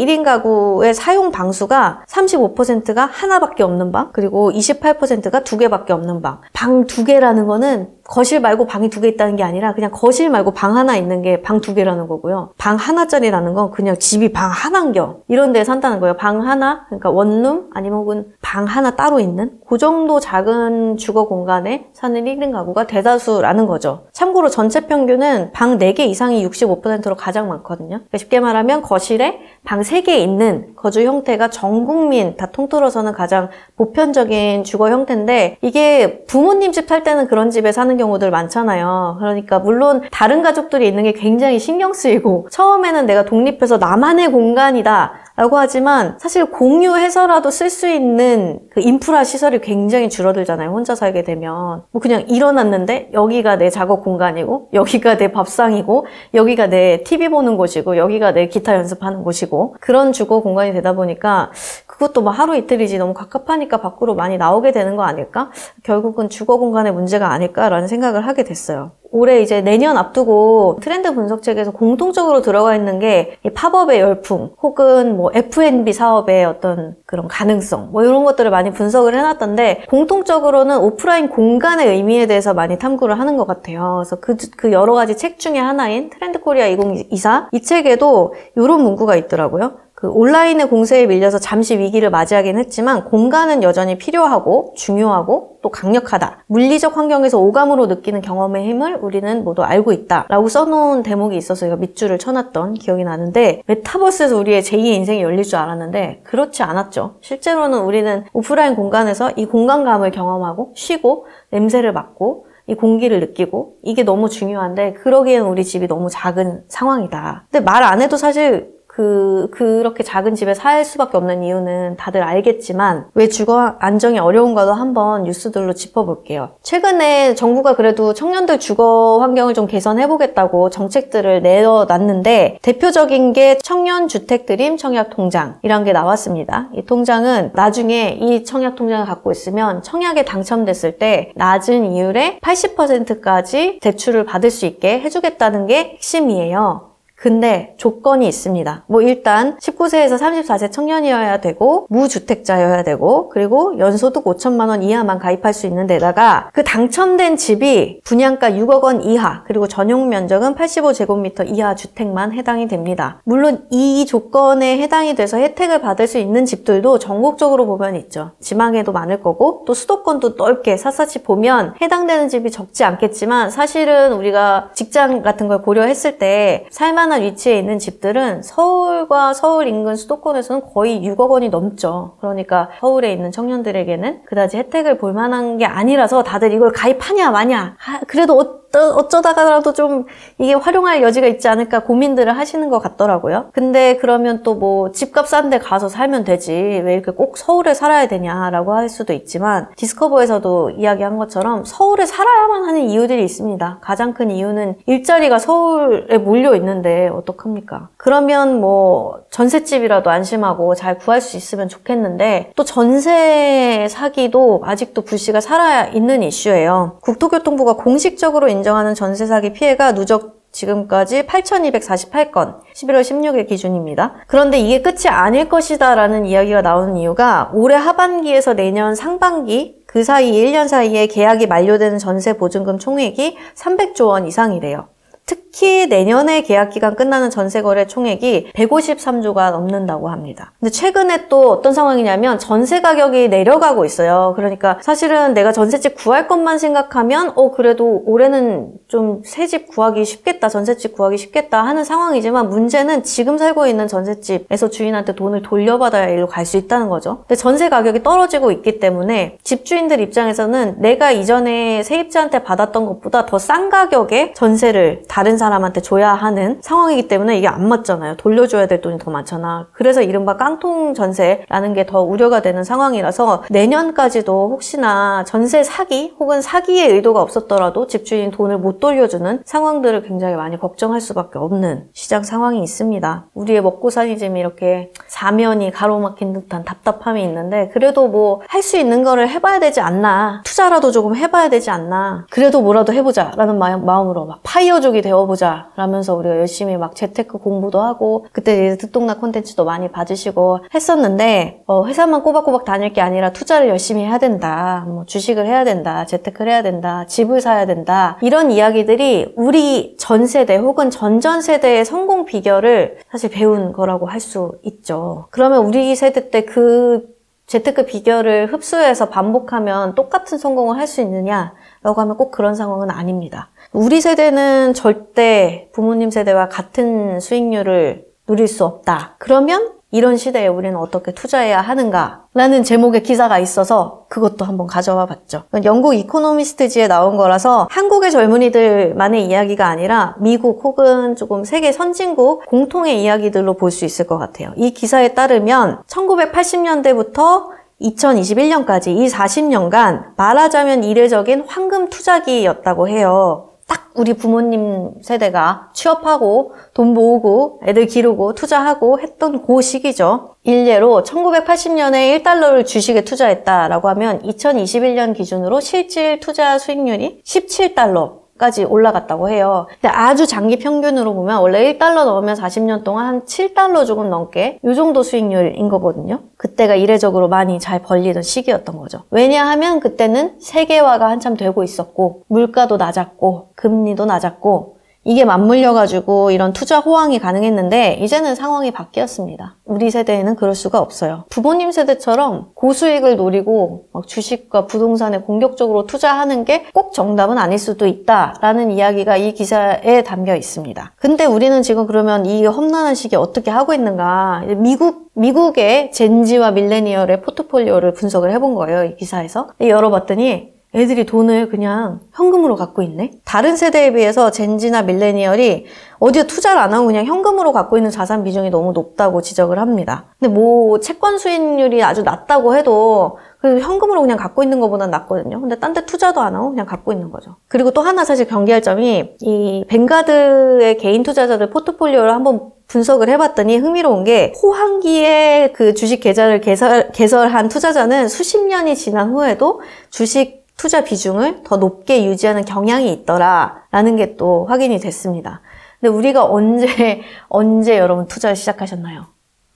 1인 0.00 0.22
가구의 0.24 0.94
사용 0.94 1.32
방수가 1.32 2.04
35%가 2.08 3.06
하나밖에 3.06 3.62
없는 3.64 3.90
방, 3.90 4.10
그리고 4.12 4.52
28%가 4.52 5.40
두 5.40 5.58
개밖에 5.58 5.92
없는 5.92 6.22
방. 6.22 6.40
방 6.52 6.86
두 6.86 7.04
개라는 7.04 7.46
거는 7.46 7.88
거실 8.04 8.40
말고 8.40 8.66
방이 8.66 8.88
두 8.90 9.00
개 9.00 9.08
있다는 9.08 9.36
게 9.36 9.42
아니라 9.42 9.74
그냥 9.74 9.90
거실 9.92 10.28
말고 10.30 10.52
방 10.52 10.76
하나 10.76 10.96
있는 10.96 11.22
게 11.22 11.40
방 11.42 11.60
두 11.60 11.74
개라는 11.74 12.06
거고요. 12.08 12.50
방 12.58 12.76
하나짜리라는 12.76 13.54
건 13.54 13.70
그냥 13.72 13.98
집이 13.98 14.32
방 14.32 14.50
하나인겨. 14.50 15.18
이런 15.28 15.52
데 15.52 15.64
산다는 15.64 15.98
거예요. 16.00 16.16
방 16.16 16.46
하나, 16.46 16.84
그러니까 16.86 17.10
원룸 17.10 17.70
아니면 17.74 17.98
혹은 17.98 18.26
방 18.42 18.64
하나 18.66 18.92
따로 18.96 19.18
있는 19.18 19.50
그 19.68 19.78
정도 19.78 20.20
작은 20.20 20.98
주거 20.98 21.26
공간에 21.26 21.88
사는 21.94 22.22
1인 22.24 22.52
가구가 22.52 22.86
대다수라는 22.86 23.66
거죠. 23.66 24.02
참고로 24.12 24.48
전체 24.48 24.80
평균은 24.86 25.31
방 25.52 25.78
4개 25.78 26.00
이상이 26.00 26.46
65%로 26.46 27.16
가장 27.16 27.48
많거든요. 27.48 27.98
그러니까 27.98 28.18
쉽게 28.18 28.40
말하면 28.40 28.82
거실에 28.82 29.40
방 29.64 29.80
3개 29.80 30.08
있는 30.08 30.74
거주 30.74 31.02
형태가 31.02 31.48
전 31.50 31.86
국민 31.86 32.36
다 32.36 32.46
통틀어서는 32.50 33.12
가장 33.12 33.48
보편적인 33.76 34.64
주거 34.64 34.90
형태인데 34.90 35.58
이게 35.62 36.24
부모님 36.26 36.72
집 36.72 36.88
살 36.88 37.04
때는 37.04 37.28
그런 37.28 37.50
집에 37.50 37.70
사는 37.70 37.96
경우들 37.96 38.30
많잖아요. 38.30 39.16
그러니까 39.20 39.60
물론 39.60 40.02
다른 40.10 40.42
가족들이 40.42 40.86
있는 40.86 41.04
게 41.04 41.12
굉장히 41.12 41.58
신경 41.60 41.92
쓰이고 41.92 42.48
처음에는 42.50 43.06
내가 43.06 43.24
독립해서 43.24 43.78
나만의 43.78 44.32
공간이다. 44.32 45.12
라고 45.34 45.56
하지만 45.56 46.16
사실 46.18 46.44
공유해서라도 46.44 47.50
쓸 47.50 47.70
수 47.70 47.88
있는 47.88 48.58
그 48.70 48.80
인프라 48.80 49.24
시설이 49.24 49.60
굉장히 49.60 50.10
줄어들잖아요. 50.10 50.68
혼자 50.70 50.94
살게 50.94 51.22
되면. 51.22 51.82
뭐 51.90 52.02
그냥 52.02 52.26
일어났는데 52.28 53.10
여기가 53.14 53.56
내 53.56 53.70
작업 53.70 54.04
공간이고 54.04 54.68
여기가 54.74 55.16
내 55.16 55.32
밥상이고 55.32 56.06
여기가 56.34 56.66
내 56.66 57.02
TV 57.04 57.30
보는 57.30 57.56
곳이고 57.56 57.96
여기가 57.96 58.32
내 58.32 58.48
기타 58.48 58.74
연습하는 58.74 59.22
곳이고 59.22 59.51
그런 59.80 60.12
주거 60.12 60.40
공간이 60.40 60.72
되다 60.72 60.94
보니까 60.94 61.50
그것도 61.86 62.22
뭐 62.22 62.32
하루 62.32 62.56
이틀이지 62.56 62.98
너무 62.98 63.14
갑갑하니까 63.14 63.80
밖으로 63.80 64.14
많이 64.14 64.38
나오게 64.38 64.72
되는 64.72 64.96
거 64.96 65.02
아닐까? 65.04 65.50
결국은 65.82 66.28
주거 66.28 66.58
공간의 66.58 66.92
문제가 66.92 67.30
아닐까라는 67.32 67.88
생각을 67.88 68.26
하게 68.26 68.44
됐어요. 68.44 68.92
올해 69.12 69.42
이제 69.42 69.60
내년 69.60 69.98
앞두고 69.98 70.78
트렌드 70.80 71.14
분석 71.14 71.42
책에서 71.42 71.70
공통적으로 71.70 72.40
들어가 72.40 72.74
있는 72.74 72.98
게이 72.98 73.50
팝업의 73.54 74.00
열풍 74.00 74.52
혹은 74.62 75.16
뭐 75.16 75.30
F&B 75.34 75.92
사업의 75.92 76.46
어떤 76.46 76.96
그런 77.04 77.28
가능성 77.28 77.90
뭐 77.92 78.02
이런 78.02 78.24
것들을 78.24 78.50
많이 78.50 78.72
분석을 78.72 79.14
해놨던데 79.14 79.84
공통적으로는 79.90 80.78
오프라인 80.78 81.28
공간의 81.28 81.88
의미에 81.88 82.26
대해서 82.26 82.54
많이 82.54 82.78
탐구를 82.78 83.20
하는 83.20 83.36
것 83.36 83.46
같아요. 83.46 84.02
그래서 84.02 84.16
그, 84.20 84.36
그 84.56 84.72
여러 84.72 84.94
가지 84.94 85.16
책 85.16 85.38
중에 85.38 85.58
하나인 85.58 86.08
트렌드 86.08 86.40
코리아 86.40 86.66
2024 86.66 87.50
이 87.52 87.60
책에도 87.60 88.32
이런 88.56 88.82
문구가 88.82 89.16
있더라고요. 89.16 89.72
그 89.94 90.08
온라인의 90.08 90.68
공세에 90.68 91.06
밀려서 91.06 91.38
잠시 91.38 91.78
위기를 91.78 92.10
맞이하긴 92.10 92.58
했지만 92.58 93.04
공간은 93.04 93.62
여전히 93.62 93.98
필요하고 93.98 94.72
중요하고 94.74 95.51
또 95.62 95.70
강력하다. 95.70 96.44
물리적 96.46 96.96
환경에서 96.96 97.38
오감으로 97.38 97.86
느끼는 97.86 98.20
경험의 98.20 98.68
힘을 98.68 98.98
우리는 99.00 99.44
모두 99.44 99.62
알고 99.62 99.92
있다. 99.92 100.26
라고 100.28 100.48
써놓은 100.48 101.02
대목이 101.02 101.36
있어서 101.36 101.60
제가 101.60 101.76
밑줄을 101.76 102.18
쳐놨던 102.18 102.74
기억이 102.74 103.04
나는데 103.04 103.62
메타버스에서 103.66 104.36
우리의 104.36 104.62
제2의 104.62 104.86
인생이 104.94 105.22
열릴 105.22 105.44
줄 105.44 105.58
알았는데 105.58 106.20
그렇지 106.24 106.62
않았죠. 106.62 107.16
실제로는 107.20 107.80
우리는 107.80 108.24
오프라인 108.32 108.74
공간에서 108.74 109.30
이 109.36 109.46
공간감을 109.46 110.10
경험하고 110.10 110.72
쉬고 110.74 111.26
냄새를 111.50 111.92
맡고 111.92 112.46
이 112.68 112.74
공기를 112.74 113.20
느끼고 113.20 113.76
이게 113.82 114.02
너무 114.04 114.28
중요한데 114.28 114.94
그러기엔 114.94 115.42
우리 115.42 115.64
집이 115.64 115.88
너무 115.88 116.08
작은 116.10 116.64
상황이다. 116.68 117.46
근데 117.50 117.64
말 117.64 117.82
안 117.82 118.00
해도 118.00 118.16
사실 118.16 118.70
그, 118.94 119.48
그렇게 119.52 120.04
작은 120.04 120.34
집에 120.34 120.52
살 120.52 120.84
수밖에 120.84 121.16
없는 121.16 121.42
이유는 121.42 121.96
다들 121.96 122.22
알겠지만 122.22 123.06
왜 123.14 123.28
주거 123.28 123.74
안정이 123.78 124.18
어려운가도 124.18 124.74
한번 124.74 125.22
뉴스들로 125.22 125.72
짚어볼게요. 125.72 126.50
최근에 126.62 127.34
정부가 127.34 127.74
그래도 127.74 128.12
청년들 128.12 128.60
주거 128.60 129.18
환경을 129.20 129.54
좀 129.54 129.66
개선해보겠다고 129.66 130.68
정책들을 130.68 131.40
내어놨는데 131.40 132.58
대표적인 132.60 133.32
게 133.32 133.56
청년 133.62 134.08
주택 134.08 134.44
드림 134.44 134.76
청약 134.76 135.08
통장이란 135.08 135.84
게 135.84 135.92
나왔습니다. 135.92 136.68
이 136.74 136.84
통장은 136.84 137.52
나중에 137.54 138.18
이 138.20 138.44
청약 138.44 138.76
통장을 138.76 139.06
갖고 139.06 139.32
있으면 139.32 139.82
청약에 139.82 140.26
당첨됐을 140.26 140.98
때 140.98 141.32
낮은 141.34 141.92
이율에 141.92 142.40
80%까지 142.42 143.78
대출을 143.80 144.26
받을 144.26 144.50
수 144.50 144.66
있게 144.66 145.00
해주겠다는 145.00 145.66
게 145.66 145.92
핵심이에요. 145.94 146.91
근데 147.22 147.74
조건이 147.76 148.26
있습니다. 148.26 148.82
뭐 148.88 149.00
일단 149.00 149.56
19세에서 149.58 150.18
34세 150.18 150.72
청년이어야 150.72 151.40
되고 151.40 151.86
무주택자여야 151.88 152.82
되고 152.82 153.28
그리고 153.28 153.78
연소득 153.78 154.24
5천만 154.24 154.70
원 154.70 154.82
이하만 154.82 155.20
가입할 155.20 155.54
수 155.54 155.68
있는 155.68 155.86
데다가 155.86 156.50
그 156.52 156.64
당첨된 156.64 157.36
집이 157.36 158.00
분양가 158.02 158.50
6억 158.50 158.82
원 158.82 159.02
이하 159.02 159.44
그리고 159.46 159.68
전용 159.68 160.08
면적은 160.08 160.56
85제곱미터 160.56 161.48
이하 161.48 161.76
주택만 161.76 162.32
해당이 162.32 162.66
됩니다. 162.66 163.20
물론 163.22 163.66
이 163.70 164.04
조건에 164.04 164.78
해당이 164.78 165.14
돼서 165.14 165.36
혜택을 165.36 165.80
받을 165.80 166.08
수 166.08 166.18
있는 166.18 166.44
집들도 166.44 166.98
전국적으로 166.98 167.66
보면 167.66 167.94
있죠. 167.94 168.32
지방에도 168.40 168.90
많을 168.90 169.22
거고 169.22 169.62
또 169.64 169.74
수도권도 169.74 170.30
넓게 170.30 170.76
샅샅이 170.76 171.22
보면 171.22 171.74
해당되는 171.80 172.28
집이 172.28 172.50
적지 172.50 172.82
않겠지만 172.82 173.50
사실은 173.50 174.12
우리가 174.14 174.70
직장 174.74 175.22
같은 175.22 175.46
걸 175.46 175.62
고려했을 175.62 176.18
때 176.18 176.66
살만한 176.70 177.11
위치에 177.20 177.58
있는 177.58 177.78
집들은 177.78 178.42
서울과 178.42 179.34
서울 179.34 179.68
인근 179.68 179.96
수도권에서는 179.96 180.62
거의 180.72 181.00
6억 181.00 181.30
원이 181.30 181.50
넘죠. 181.50 182.16
그러니까 182.20 182.70
서울에 182.80 183.12
있는 183.12 183.30
청년들에게는 183.30 184.24
그다지 184.24 184.56
혜택을 184.56 184.98
볼 184.98 185.12
만한 185.12 185.58
게 185.58 185.66
아니라서 185.66 186.22
다들 186.22 186.52
이걸 186.52 186.72
가입하냐 186.72 187.30
마냐. 187.30 187.76
하, 187.78 188.00
그래도 188.00 188.61
어, 188.74 188.78
어쩌다가라도 188.96 189.72
좀 189.74 190.06
이게 190.38 190.54
활용할 190.54 191.02
여지가 191.02 191.26
있지 191.26 191.48
않을까 191.48 191.80
고민들을 191.80 192.36
하시는 192.36 192.70
것 192.70 192.78
같더라고요. 192.80 193.46
근데 193.52 193.96
그러면 193.96 194.42
또 194.42 194.52
뭐 194.62 194.92
집값 194.92 195.26
싼 195.26 195.50
데 195.50 195.58
가서 195.58 195.88
살면 195.88 196.22
되지. 196.24 196.52
왜 196.52 196.94
이렇게 196.94 197.10
꼭 197.10 197.36
서울에 197.36 197.74
살아야 197.74 198.06
되냐라고 198.06 198.74
할 198.74 198.88
수도 198.88 199.12
있지만 199.12 199.66
디스커버에서도 199.76 200.70
이야기한 200.70 201.16
것처럼 201.18 201.64
서울에 201.64 202.06
살아야만 202.06 202.64
하는 202.64 202.82
이유들이 202.82 203.24
있습니다. 203.24 203.78
가장 203.80 204.14
큰 204.14 204.30
이유는 204.30 204.76
일자리가 204.86 205.38
서울에 205.38 206.18
몰려 206.18 206.54
있는데 206.56 207.08
어떡합니까? 207.08 207.88
그러면 207.96 208.60
뭐 208.60 209.22
전셋집이라도 209.30 210.10
안심하고 210.10 210.74
잘 210.76 210.98
구할 210.98 211.20
수 211.20 211.36
있으면 211.36 211.68
좋겠는데 211.68 212.52
또 212.54 212.64
전세 212.64 213.86
사기도 213.90 214.62
아직도 214.64 215.02
불씨가 215.02 215.40
살아 215.40 215.86
있는 215.86 216.22
이슈예요. 216.22 216.98
국토교통부가 217.00 217.74
공식적으로 217.76 218.48
인 218.48 218.61
정하는 218.62 218.94
전세 218.94 219.26
사기 219.26 219.52
피해가 219.52 219.92
누적 219.92 220.42
지금까지 220.52 221.26
8,248건, 221.26 222.60
11월 222.74 223.00
16일 223.00 223.48
기준입니다. 223.48 224.14
그런데 224.26 224.58
이게 224.58 224.82
끝이 224.82 225.08
아닐 225.08 225.48
것이다 225.48 225.94
라는 225.94 226.26
이야기가 226.26 226.62
나오는 226.62 226.96
이유가 226.96 227.50
올해 227.54 227.74
하반기에서 227.76 228.54
내년 228.54 228.94
상반기 228.94 229.82
그 229.86 230.04
사이 230.04 230.32
1년 230.32 230.68
사이에 230.68 231.06
계약이 231.06 231.46
만료되는 231.46 231.98
전세 231.98 232.34
보증금 232.34 232.78
총액이 232.78 233.36
300조 233.54 234.08
원 234.08 234.26
이상이래요. 234.26 234.88
특히 235.26 235.41
내년에 235.88 236.42
계약 236.42 236.70
기간 236.70 236.96
끝나는 236.96 237.30
전세 237.30 237.60
거래 237.62 237.86
총액이 237.86 238.52
153조가 238.54 239.50
넘는다고 239.52 240.08
합니다. 240.08 240.52
근데 240.58 240.70
최근에 240.70 241.28
또 241.28 241.50
어떤 241.50 241.72
상황이냐면 241.74 242.38
전세 242.38 242.80
가격이 242.80 243.28
내려가고 243.28 243.84
있어요. 243.84 244.32
그러니까 244.36 244.78
사실은 244.80 245.34
내가 245.34 245.52
전세집 245.52 245.94
구할 245.96 246.26
것만 246.26 246.58
생각하면 246.58 247.32
어 247.36 247.50
그래도 247.52 248.02
올해는 248.06 248.72
좀 248.88 249.22
새 249.24 249.46
집 249.46 249.68
구하기 249.68 250.04
쉽겠다, 250.04 250.48
전세집 250.48 250.94
구하기 250.94 251.18
쉽겠다 251.18 251.62
하는 251.64 251.84
상황이지만 251.84 252.48
문제는 252.48 253.02
지금 253.02 253.36
살고 253.38 253.66
있는 253.66 253.86
전세집에서 253.88 254.70
주인한테 254.70 255.14
돈을 255.14 255.42
돌려받아야 255.42 256.08
일로 256.08 256.26
갈 256.26 256.42
수 256.46 256.56
있다는 256.56 256.88
거죠. 256.88 257.18
근데 257.28 257.36
전세 257.36 257.68
가격이 257.68 258.02
떨어지고 258.02 258.50
있기 258.50 258.80
때문에 258.80 259.38
집주인들 259.44 260.00
입장에서는 260.00 260.76
내가 260.80 261.12
이전에 261.12 261.82
세입자한테 261.84 262.42
받았던 262.42 262.84
것보다 262.86 263.26
더 263.26 263.38
싼 263.38 263.70
가격에 263.70 264.32
전세를 264.34 265.02
다른 265.08 265.36
사람한테 265.42 265.80
줘야 265.82 266.14
하는 266.14 266.58
상황이기 266.62 267.08
때문에 267.08 267.36
이게 267.36 267.48
안 267.48 267.66
맞잖아요. 267.68 268.16
돌려줘야 268.16 268.66
될 268.68 268.80
돈이 268.80 268.98
더 268.98 269.10
많잖아. 269.10 269.66
그래서 269.72 270.00
이른바 270.02 270.36
깡통 270.36 270.94
전세라는 270.94 271.74
게 271.74 271.82
더 271.84 272.00
우려가 272.00 272.42
되는 272.42 272.62
상황이라서 272.62 273.42
내년까지도 273.50 274.50
혹시나 274.52 275.24
전세 275.26 275.64
사기 275.64 276.14
혹은 276.20 276.40
사기의 276.40 276.90
의도가 276.92 277.20
없었더라도 277.20 277.88
집주인 277.88 278.30
돈을 278.30 278.58
못 278.58 278.78
돌려주는 278.78 279.42
상황들을 279.44 280.02
굉장히 280.04 280.36
많이 280.36 280.58
걱정할 280.60 281.00
수밖에 281.00 281.38
없는 281.40 281.88
시장 281.92 282.22
상황이 282.22 282.62
있습니다. 282.62 283.24
우리의 283.34 283.62
먹고 283.62 283.90
사니 283.90 284.16
좀 284.18 284.36
이렇게 284.36 284.92
사면이 285.08 285.72
가로막힌 285.72 286.32
듯한 286.34 286.64
답답함이 286.64 287.20
있는데 287.24 287.68
그래도 287.72 288.06
뭐 288.06 288.40
할 288.48 288.62
수 288.62 288.76
있는 288.78 289.02
거를 289.02 289.28
해봐야 289.28 289.58
되지 289.58 289.80
않나 289.80 290.42
투자라도 290.44 290.92
조금 290.92 291.16
해봐야 291.16 291.48
되지 291.50 291.70
않나 291.70 292.26
그래도 292.30 292.60
뭐라도 292.62 292.92
해보자 292.92 293.32
라는 293.36 293.58
마음으로 293.58 294.24
막 294.26 294.38
파이어족이 294.44 295.02
가 295.02 295.08
보자 295.32 295.70
라면서 295.76 296.14
우리가 296.14 296.36
열심히 296.36 296.76
막 296.76 296.94
재테크 296.94 297.38
공부도 297.38 297.80
하고 297.80 298.26
그때 298.32 298.66
이제 298.66 298.76
듣동나 298.76 299.16
콘텐츠도 299.16 299.64
많이 299.64 299.90
받으시고 299.90 300.66
했었는데 300.74 301.62
어, 301.66 301.86
회사만 301.86 302.22
꼬박꼬박 302.22 302.66
다닐 302.66 302.92
게 302.92 303.00
아니라 303.00 303.32
투자를 303.32 303.68
열심히 303.68 304.04
해야 304.04 304.18
된다. 304.18 304.84
뭐 304.86 305.06
주식을 305.06 305.46
해야 305.46 305.64
된다 305.64 306.04
재테크를 306.04 306.52
해야 306.52 306.62
된다 306.62 307.06
집을 307.06 307.40
사야 307.40 307.64
된다. 307.64 308.18
이런 308.20 308.50
이야기들이 308.50 309.32
우리 309.36 309.96
전 309.98 310.26
세대 310.26 310.56
혹은 310.56 310.90
전전 310.90 311.40
세대의 311.40 311.86
성공 311.86 312.26
비결을 312.26 312.98
사실 313.10 313.30
배운 313.30 313.72
거라고 313.72 314.06
할 314.06 314.20
수 314.22 314.52
있죠. 314.62 315.26
그러면 315.30 315.64
우리 315.64 315.96
세대 315.96 316.30
때그 316.30 317.08
재테크 317.46 317.86
비결을 317.86 318.52
흡수해서 318.52 319.08
반복하면 319.08 319.94
똑같은 319.96 320.38
성공을 320.38 320.78
할 320.78 320.86
수 320.86 321.00
있느냐라고 321.00 322.00
하면 322.00 322.16
꼭 322.16 322.30
그런 322.30 322.54
상황은 322.54 322.90
아닙니다. 322.90 323.48
우리 323.72 324.00
세대는 324.02 324.74
절대 324.74 325.68
부모님 325.72 326.10
세대와 326.10 326.48
같은 326.48 327.20
수익률을 327.20 328.04
누릴 328.26 328.46
수 328.46 328.64
없다. 328.64 329.14
그러면 329.18 329.72
이런 329.90 330.16
시대에 330.16 330.46
우리는 330.46 330.76
어떻게 330.76 331.12
투자해야 331.12 331.60
하는가? 331.60 332.24
라는 332.34 332.62
제목의 332.64 333.02
기사가 333.02 333.38
있어서 333.38 334.04
그것도 334.08 334.44
한번 334.44 334.66
가져와 334.66 335.06
봤죠. 335.06 335.44
영국 335.64 335.94
이코노미스트지에 335.94 336.86
나온 336.88 337.16
거라서 337.16 337.66
한국의 337.70 338.10
젊은이들만의 338.10 339.26
이야기가 339.26 339.66
아니라 339.66 340.16
미국 340.18 340.64
혹은 340.64 341.14
조금 341.16 341.44
세계 341.44 341.72
선진국 341.72 342.46
공통의 342.46 343.02
이야기들로 343.02 343.54
볼 343.54 343.70
수 343.70 343.84
있을 343.86 344.06
것 344.06 344.18
같아요. 344.18 344.52
이 344.56 344.72
기사에 344.72 345.08
따르면 345.14 345.82
1980년대부터 345.86 347.48
2021년까지 347.80 348.88
이 348.88 349.08
40년간 349.08 350.14
말하자면 350.16 350.84
이례적인 350.84 351.44
황금 351.48 351.88
투자기였다고 351.90 352.88
해요. 352.88 353.48
딱 353.92 353.98
우리 353.98 354.14
부모님 354.14 355.02
세대가 355.02 355.70
취업하고 355.74 356.54
돈 356.74 356.94
모으고 356.94 357.60
애들 357.66 357.86
기르고 357.86 358.34
투자하고 358.34 359.00
했던 359.00 359.44
그 359.44 359.60
시기죠. 359.60 360.36
일례로 360.44 361.02
1980년에 361.02 362.22
1달러를 362.22 362.66
주식에 362.66 363.04
투자했다라고 363.04 363.88
하면 363.90 364.22
2021년 364.22 365.14
기준으로 365.14 365.60
실질 365.60 366.20
투자 366.20 366.58
수익률이 366.58 367.22
17달러. 367.24 368.21
까지 368.38 368.64
올라갔다고 368.64 369.28
해요. 369.28 369.66
근데 369.80 369.88
아주 369.88 370.26
장기 370.26 370.58
평균으로 370.58 371.14
보면 371.14 371.40
원래 371.40 371.72
1달러 371.72 372.04
넣으면 372.04 372.34
40년 372.34 372.82
동안 372.82 373.06
한 373.06 373.22
7달러 373.24 373.86
조금 373.86 374.10
넘게 374.10 374.58
이 374.64 374.74
정도 374.74 375.02
수익률인 375.02 375.68
거거든요. 375.68 376.20
그때가 376.36 376.74
이례적으로 376.74 377.28
많이 377.28 377.60
잘 377.60 377.82
벌리던 377.82 378.22
시기였던 378.22 378.76
거죠. 378.78 379.02
왜냐하면 379.10 379.80
그때는 379.80 380.40
세계화가 380.40 381.08
한참 381.08 381.36
되고 381.36 381.62
있었고 381.62 382.22
물가도 382.28 382.78
낮았고 382.78 383.50
금리도 383.54 384.06
낮았고 384.06 384.76
이게 385.04 385.24
맞물려가지고 385.24 386.30
이런 386.30 386.52
투자 386.52 386.78
호황이 386.78 387.18
가능했는데 387.18 387.94
이제는 388.02 388.36
상황이 388.36 388.70
바뀌었습니다. 388.70 389.56
우리 389.64 389.90
세대에는 389.90 390.36
그럴 390.36 390.54
수가 390.54 390.78
없어요. 390.80 391.24
부모님 391.28 391.72
세대처럼 391.72 392.50
고수익을 392.54 393.16
노리고 393.16 393.86
막 393.92 394.06
주식과 394.06 394.66
부동산에 394.66 395.18
공격적으로 395.18 395.86
투자하는 395.86 396.44
게 396.44 396.62
꼭 396.72 396.92
정답은 396.92 397.38
아닐 397.38 397.58
수도 397.58 397.86
있다라는 397.86 398.70
이야기가 398.70 399.16
이 399.16 399.34
기사에 399.34 400.02
담겨 400.04 400.36
있습니다. 400.36 400.92
근데 400.96 401.24
우리는 401.24 401.62
지금 401.62 401.86
그러면 401.86 402.24
이 402.26 402.46
험난한 402.46 402.94
시기에 402.94 403.18
어떻게 403.18 403.50
하고 403.50 403.74
있는가? 403.74 404.44
미국 404.56 405.10
미국의 405.14 405.92
젠지와 405.92 406.52
밀레니얼의 406.52 407.22
포트폴리오를 407.22 407.92
분석을 407.94 408.30
해본 408.32 408.54
거예요. 408.54 408.84
이 408.84 408.96
기사에서 408.96 409.48
열어봤더니 409.60 410.52
애들이 410.74 411.04
돈을 411.04 411.50
그냥 411.50 412.00
현금으로 412.14 412.56
갖고 412.56 412.82
있네? 412.82 413.12
다른 413.24 413.56
세대에 413.56 413.92
비해서 413.92 414.30
젠지나 414.30 414.82
밀레니얼이 414.82 415.66
어디에 415.98 416.26
투자를 416.26 416.60
안 416.60 416.72
하고 416.72 416.86
그냥 416.86 417.04
현금으로 417.04 417.52
갖고 417.52 417.76
있는 417.76 417.90
자산 417.90 418.24
비중이 418.24 418.50
너무 418.50 418.72
높다고 418.72 419.20
지적을 419.20 419.58
합니다. 419.58 420.06
근데 420.18 420.32
뭐 420.32 420.80
채권 420.80 421.18
수익률이 421.18 421.82
아주 421.84 422.02
낮다고 422.02 422.56
해도 422.56 423.18
그래도 423.40 423.60
현금으로 423.60 424.00
그냥 424.00 424.16
갖고 424.16 424.42
있는 424.42 424.60
것보다 424.60 424.86
낫거든요. 424.86 425.40
근데 425.40 425.58
딴 425.58 425.72
데 425.74 425.84
투자도 425.84 426.20
안 426.20 426.34
하고 426.34 426.50
그냥 426.50 426.64
갖고 426.66 426.92
있는 426.92 427.10
거죠. 427.10 427.36
그리고 427.48 427.70
또 427.70 427.80
하나 427.82 428.04
사실 428.04 428.26
경계할 428.26 428.62
점이 428.62 429.16
이 429.20 429.64
뱅가드의 429.68 430.78
개인 430.78 431.02
투자자들 431.02 431.50
포트폴리오를 431.50 432.12
한번 432.12 432.50
분석을 432.66 433.08
해봤더니 433.10 433.58
흥미로운 433.58 434.04
게 434.04 434.32
호황기에 434.42 435.52
그 435.54 435.74
주식 435.74 436.00
계좌를 436.00 436.40
개설, 436.40 436.92
개설한 436.92 437.48
투자자는 437.48 438.08
수십 438.08 438.38
년이 438.46 438.76
지난 438.76 439.10
후에도 439.10 439.60
주식 439.90 440.41
투자 440.56 440.84
비중을 440.84 441.42
더 441.44 441.56
높게 441.56 442.04
유지하는 442.06 442.44
경향이 442.44 442.92
있더라라는 442.92 443.96
게 443.96 444.16
또 444.16 444.46
확인이 444.46 444.78
됐습니다. 444.78 445.40
근데 445.80 445.92
우리가 445.92 446.24
언제 446.24 446.66
언제 447.28 447.78
여러분 447.78 448.06
투자를 448.06 448.36
시작하셨나요? 448.36 449.06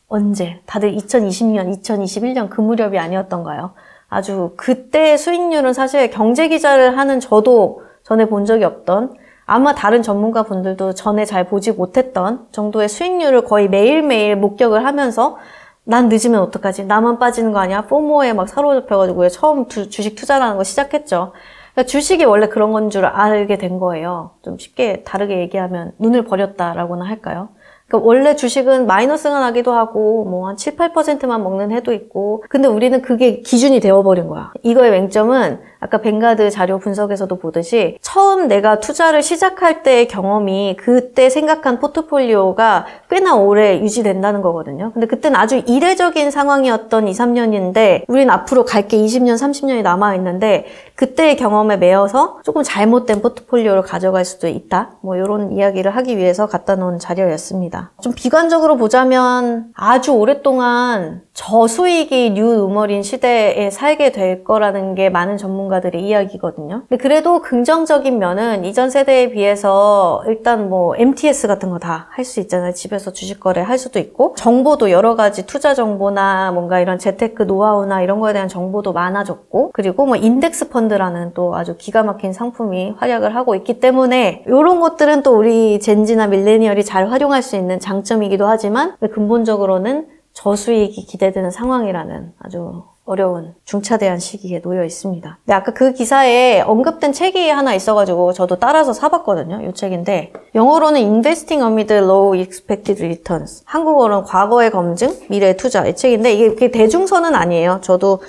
언제? 0.08 0.60
다들 0.66 0.94
2020년, 0.96 1.80
2021년 1.80 2.48
그 2.50 2.60
무렵이 2.60 2.98
아니었던가요? 2.98 3.72
아주 4.08 4.52
그때 4.56 5.16
수익률은 5.16 5.72
사실 5.72 6.10
경제 6.10 6.48
기자를 6.48 6.96
하는 6.96 7.20
저도 7.20 7.82
전에 8.04 8.26
본 8.26 8.44
적이 8.44 8.64
없던 8.64 9.16
아마 9.46 9.74
다른 9.74 10.02
전문가 10.02 10.42
분들도 10.44 10.94
전에 10.94 11.24
잘 11.24 11.44
보지 11.44 11.72
못했던 11.72 12.46
정도의 12.52 12.88
수익률을 12.88 13.44
거의 13.44 13.68
매일매일 13.68 14.36
목격을 14.36 14.84
하면서 14.84 15.38
난 15.88 16.08
늦으면 16.08 16.40
어떡하지? 16.42 16.84
나만 16.86 17.18
빠지는 17.18 17.52
거 17.52 17.60
아니야? 17.60 17.82
포모에 17.86 18.32
막 18.32 18.48
사로잡혀가지고 18.48 19.28
처음 19.28 19.66
두, 19.68 19.88
주식 19.88 20.16
투자라는 20.16 20.56
거 20.56 20.64
시작했죠. 20.64 21.32
그러니까 21.74 21.88
주식이 21.90 22.24
원래 22.24 22.48
그런 22.48 22.72
건 22.72 22.90
줄 22.90 23.04
알게 23.06 23.56
된 23.58 23.78
거예요. 23.78 24.32
좀 24.42 24.58
쉽게 24.58 25.02
다르게 25.04 25.38
얘기하면 25.40 25.92
눈을 25.98 26.24
버렸다라고나 26.24 27.04
할까요? 27.06 27.50
그러니까 27.88 28.06
원래 28.06 28.34
주식은 28.36 28.86
마이너스가 28.86 29.38
나기도 29.40 29.72
하고 29.72 30.24
뭐 30.24 30.46
한 30.48 30.56
7, 30.56 30.76
8%만 30.76 31.42
먹는 31.42 31.72
해도 31.72 31.92
있고 31.92 32.44
근데 32.48 32.68
우리는 32.68 33.00
그게 33.02 33.40
기준이 33.40 33.80
되어버린 33.80 34.28
거야. 34.28 34.52
이거의 34.62 34.90
맹점은 34.92 35.58
아까 35.80 35.98
뱅가드 35.98 36.50
자료 36.50 36.78
분석에서도 36.78 37.36
보듯이 37.38 37.98
처음 38.00 38.48
내가 38.48 38.80
투자를 38.80 39.22
시작할 39.22 39.82
때의 39.82 40.08
경험이 40.08 40.76
그때 40.78 41.28
생각한 41.30 41.78
포트폴리오가 41.80 42.86
꽤나 43.10 43.36
오래 43.36 43.78
유지된다는 43.80 44.40
거거든요. 44.42 44.90
근데 44.92 45.06
그때는 45.06 45.38
아주 45.38 45.62
이례적인 45.66 46.30
상황이었던 46.30 47.06
2, 47.08 47.12
3년인데 47.12 48.04
우린 48.08 48.30
앞으로 48.30 48.64
갈 48.64 48.86
게 48.86 48.96
20년, 48.98 49.34
30년이 49.34 49.82
남아있는데 49.82 50.66
그때의 50.94 51.36
경험에 51.36 51.76
매여서 51.76 52.38
조금 52.44 52.62
잘못된 52.62 53.20
포트폴리오를 53.20 53.82
가져갈 53.82 54.24
수도 54.24 54.46
있다. 54.46 54.92
뭐 55.02 55.16
이런 55.16 55.50
이야기를 55.52 55.90
하기 55.96 56.16
위해서 56.16 56.46
갖다 56.46 56.76
놓은 56.76 56.98
자료였습니다. 57.00 57.75
좀 58.00 58.12
비관적으로 58.14 58.76
보자면 58.76 59.66
아주 59.74 60.12
오랫동안 60.12 61.22
저수익이 61.34 62.30
new 62.30 62.44
normal인 62.64 63.02
시대에 63.02 63.70
살게 63.70 64.10
될 64.12 64.42
거라는 64.44 64.94
게 64.94 65.10
많은 65.10 65.36
전문가들의 65.36 66.02
이야기거든요. 66.02 66.82
근데 66.88 66.96
그래도 67.02 67.40
긍정적인 67.42 68.18
면은 68.18 68.64
이전 68.64 68.88
세대에 68.90 69.30
비해서 69.30 70.22
일단 70.26 70.68
뭐 70.70 70.94
MTS 70.96 71.46
같은 71.48 71.70
거 71.70 71.78
다 71.78 72.06
할 72.10 72.24
수 72.24 72.40
있잖아요. 72.40 72.72
집에서 72.72 73.12
주식 73.12 73.38
거래 73.40 73.60
할 73.60 73.76
수도 73.78 73.98
있고 73.98 74.34
정보도 74.36 74.90
여러 74.90 75.14
가지 75.14 75.44
투자 75.46 75.74
정보나 75.74 76.50
뭔가 76.52 76.80
이런 76.80 76.98
재테크 76.98 77.42
노하우나 77.44 78.00
이런 78.02 78.20
거에 78.20 78.32
대한 78.32 78.48
정보도 78.48 78.92
많아졌고 78.92 79.70
그리고 79.74 80.06
뭐 80.06 80.16
인덱스 80.16 80.70
펀드라는 80.70 81.32
또 81.34 81.54
아주 81.54 81.76
기가 81.76 82.02
막힌 82.02 82.32
상품이 82.32 82.94
활약을 82.98 83.34
하고 83.36 83.54
있기 83.54 83.78
때문에 83.80 84.44
이런 84.46 84.80
것들은 84.80 85.22
또 85.22 85.36
우리 85.36 85.78
Gen 85.80 86.03
Z나 86.03 86.26
millennial이 86.28 86.84
잘 86.84 87.10
활용할 87.10 87.42
수 87.42 87.56
있는 87.56 87.65
장점이기도 87.80 88.46
하지만 88.46 88.96
근본적으로는 89.12 90.08
저수익이 90.32 91.06
기대되는 91.06 91.50
상황이라는 91.50 92.32
아주 92.38 92.84
어려운 93.06 93.54
중차대한 93.64 94.18
시기에 94.18 94.60
놓여 94.60 94.84
있습니다. 94.84 95.38
근데 95.44 95.54
아까 95.54 95.72
그 95.72 95.92
기사에 95.92 96.60
언급된 96.60 97.12
책이 97.12 97.48
하나 97.50 97.72
있어가지고 97.72 98.32
저도 98.32 98.56
따라서 98.56 98.92
사봤거든요. 98.92 99.62
이 99.62 99.72
책인데 99.72 100.32
영어로는 100.54 101.00
Investing 101.00 101.62
Amid 101.62 101.94
Low 101.94 102.36
Expected 102.36 103.02
Returns 103.02 103.62
한국어로는 103.64 104.24
과거의 104.24 104.72
검증, 104.72 105.16
미래 105.30 105.56
투자 105.56 105.86
이 105.86 105.94
책인데 105.94 106.32
이게 106.34 106.70
대중서는 106.72 107.34
아니에요. 107.34 107.78
저도 107.82 108.20